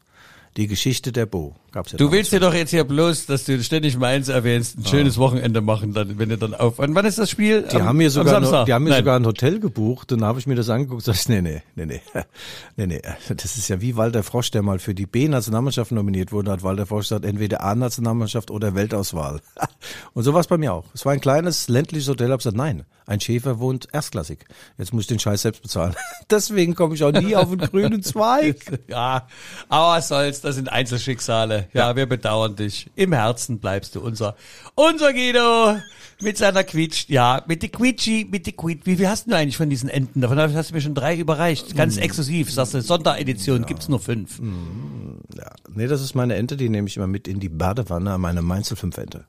[0.57, 1.57] Die Geschichte der Bo.
[1.73, 4.87] Gab's ja Du willst dir doch jetzt hier bloß, dass du ständig Mainz erwähnst, ein
[4.87, 6.79] schönes Wochenende machen, dann, wenn du dann auf.
[6.79, 7.63] Und wann ist das Spiel?
[7.63, 8.99] Die am, haben mir sogar, noch, die haben mir Nein.
[8.99, 10.13] sogar ein Hotel gebucht.
[10.13, 12.01] Dann habe ich mir das angeguckt und sag ich, nee, nee, nee, nee,
[12.77, 13.03] nee, nee.
[13.29, 16.51] Das ist ja wie Walter Frosch, der mal für die B-Nationalmannschaft nominiert wurde.
[16.53, 19.41] Hat Walter Frosch gesagt, entweder A-Nationalmannschaft oder Weltauswahl.
[20.13, 20.85] Und so war es bei mir auch.
[20.95, 22.31] Es war ein kleines ländliches Hotel.
[22.31, 24.45] Hab gesagt, nein, ein Schäfer wohnt erstklassig.
[24.79, 25.95] Jetzt muss ich den Scheiß selbst bezahlen.
[26.31, 28.81] Deswegen komme ich auch nie auf den grünen Zweig.
[28.89, 29.27] Ja,
[29.69, 31.62] aber was soll's, das sind Einzelschicksale.
[31.73, 32.91] Ja, wir bedauern dich.
[32.97, 34.37] Im Herzen bleibst du unser,
[34.75, 35.77] unser Guido
[36.21, 38.83] mit seiner Quietsch, ja, mit die Quietschi, mit die Quietsch.
[38.85, 40.21] Wie viel hast du eigentlich von diesen Enten?
[40.21, 41.77] Davon hast du mir schon drei überreicht.
[41.77, 42.53] Ganz exklusiv.
[42.53, 44.41] Sagst du, Sonderedition, gibt's nur fünf.
[45.37, 48.43] Ja, nee, das ist meine Ente, die nehme ich immer mit in die Badewanne, meine
[48.43, 49.25] Mainzel 5 Ente.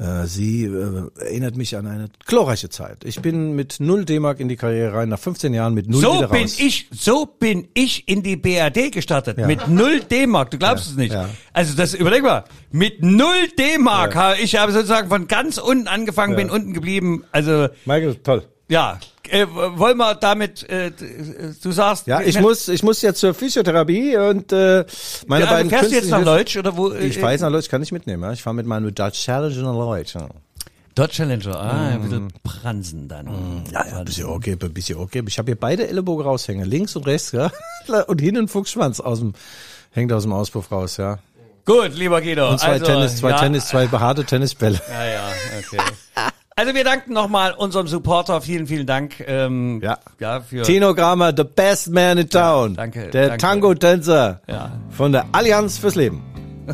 [0.00, 3.04] Äh, Sie äh, erinnert mich an eine glorreiche Zeit.
[3.04, 6.14] Ich bin mit null D-Mark in die Karriere rein, nach 15 Jahren mit null So
[6.16, 6.56] wieder bin raus.
[6.58, 9.36] ich, so bin ich in die BRD gestartet.
[9.36, 9.46] Ja.
[9.46, 10.50] Mit null D-Mark.
[10.52, 11.12] Du glaubst Ja, es nicht.
[11.12, 11.28] ja.
[11.52, 12.44] Also das, überleg mal.
[12.72, 17.24] Mit null D-Mark habe ich habe sozusagen von ganz unten angefangen, bin unten geblieben.
[17.30, 18.44] Also, Michael, toll.
[18.70, 18.98] Ja.
[19.28, 20.90] Äh, wollen wir damit, äh,
[21.62, 22.06] du sagst.
[22.06, 24.84] Ja, ich muss, ich muss jetzt zur Physiotherapie und äh,
[25.26, 26.92] meine ja, beiden fährst du jetzt nach Leutsch oder wo?
[26.92, 28.22] Ich fahre jetzt nach Leutsch, kann ich mitnehmen.
[28.24, 28.32] Ja?
[28.32, 30.14] Ich fahre mit meinem Dodge Challenger nach Leutsch.
[30.14, 30.28] Ja.
[30.96, 33.26] Dodge Challenger, ah, ein bisschen Pransen dann.
[33.26, 33.64] Mm.
[33.70, 35.22] Ja, ja, ein bisschen okay, ein bisschen okay.
[35.26, 37.52] Ich habe hier beide Ellenbogen raushängen, links und rechts, ja.
[38.08, 39.34] Und hinten ein Fuchsschwanz aus dem,
[39.92, 41.18] hängt aus dem Auspuff raus, ja.
[41.64, 42.50] Gut, lieber Guido.
[42.50, 44.80] Und zwei also, Tennis, zwei ja, Tennis, zwei behaarte Tennisbälle.
[44.88, 45.78] Ja, ja, okay.
[46.56, 48.40] Also wir danken nochmal unserem Supporter.
[48.42, 49.22] Vielen, vielen Dank.
[49.26, 49.98] Ähm, Ja.
[50.18, 52.74] ja für Tino Grammer, the best man in town.
[52.74, 53.38] danke, Der.
[53.38, 54.72] Tango-Tänzer Ja.
[54.90, 56.22] von der Allianz fürs Leben.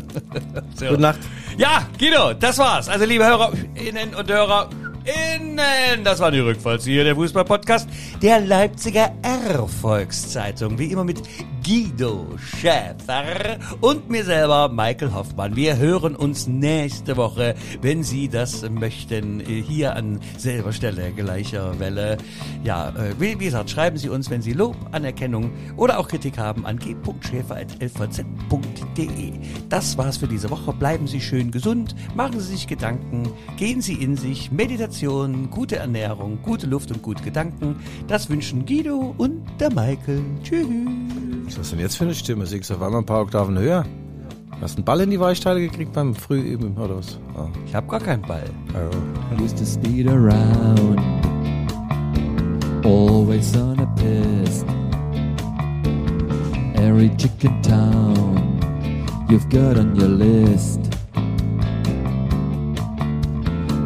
[0.75, 0.85] So.
[0.87, 1.19] Gute Nacht.
[1.57, 2.87] Ja, Guido, das war's.
[2.89, 7.87] Also liebe Hörerinnen und HörerInnen, das war die Rückfallzieher der Fußball-Podcast
[8.21, 10.77] der Leipziger Erfolgszeitung.
[10.77, 11.21] Wie immer mit
[11.67, 15.57] Guido Schäfer und mir selber, Michael Hoffmann.
[15.57, 22.19] Wir hören uns nächste Woche, wenn Sie das möchten, hier an selber Stelle, gleicher Welle.
[22.63, 26.65] Ja, äh, wie, gesagt, schreiben Sie uns, wenn Sie Lob, Anerkennung oder auch Kritik haben,
[26.65, 29.33] an g.schäfer.lvz.de.
[29.67, 30.71] Das war's für diese Woche.
[30.71, 36.41] Bleiben Sie schön gesund, machen Sie sich Gedanken, gehen Sie in sich, Meditation, gute Ernährung,
[36.43, 37.75] gute Luft und gute Gedanken.
[38.07, 40.23] Das wünschen Guido und der Michael.
[40.43, 41.56] Tschüss.
[41.57, 42.45] Was ist denn jetzt für eine Stimme?
[42.45, 43.83] Singst du auf einmal ein paar Oktaven höher?
[44.61, 47.17] Hast du einen Ball in die Weichteile gekriegt beim Frühüben oder was?
[47.35, 47.47] Ah.
[47.65, 48.47] Ich habe gar keinen Ball.
[48.75, 49.43] Oh.
[49.43, 50.99] used to speed around,
[52.85, 54.63] always on a piss.
[56.75, 58.59] Every chicken town
[59.27, 60.79] you've got on your list.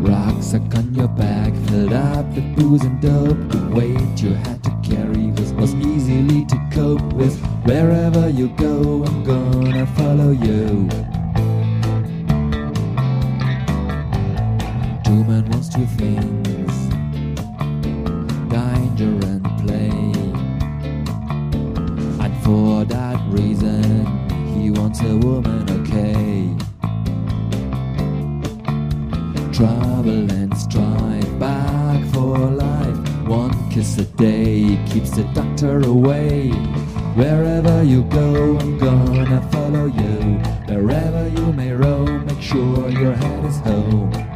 [0.01, 3.37] Rucksack on your back, filled up with booze and dope.
[3.49, 4.60] The weight you had
[6.11, 7.39] easily to cope with.
[7.63, 10.89] Wherever you go, I'm gonna follow you.
[15.05, 16.73] Two men wants two things
[18.49, 19.91] danger and play.
[22.23, 24.05] And for that reason,
[24.53, 26.49] he wants a woman, okay.
[29.53, 32.97] Trouble and strife, back for life.
[33.27, 36.49] One kiss a day keeps the doctor away.
[37.15, 40.39] Wherever you go, I'm gonna follow you.
[40.67, 44.30] Wherever you may roam, make sure your head is home.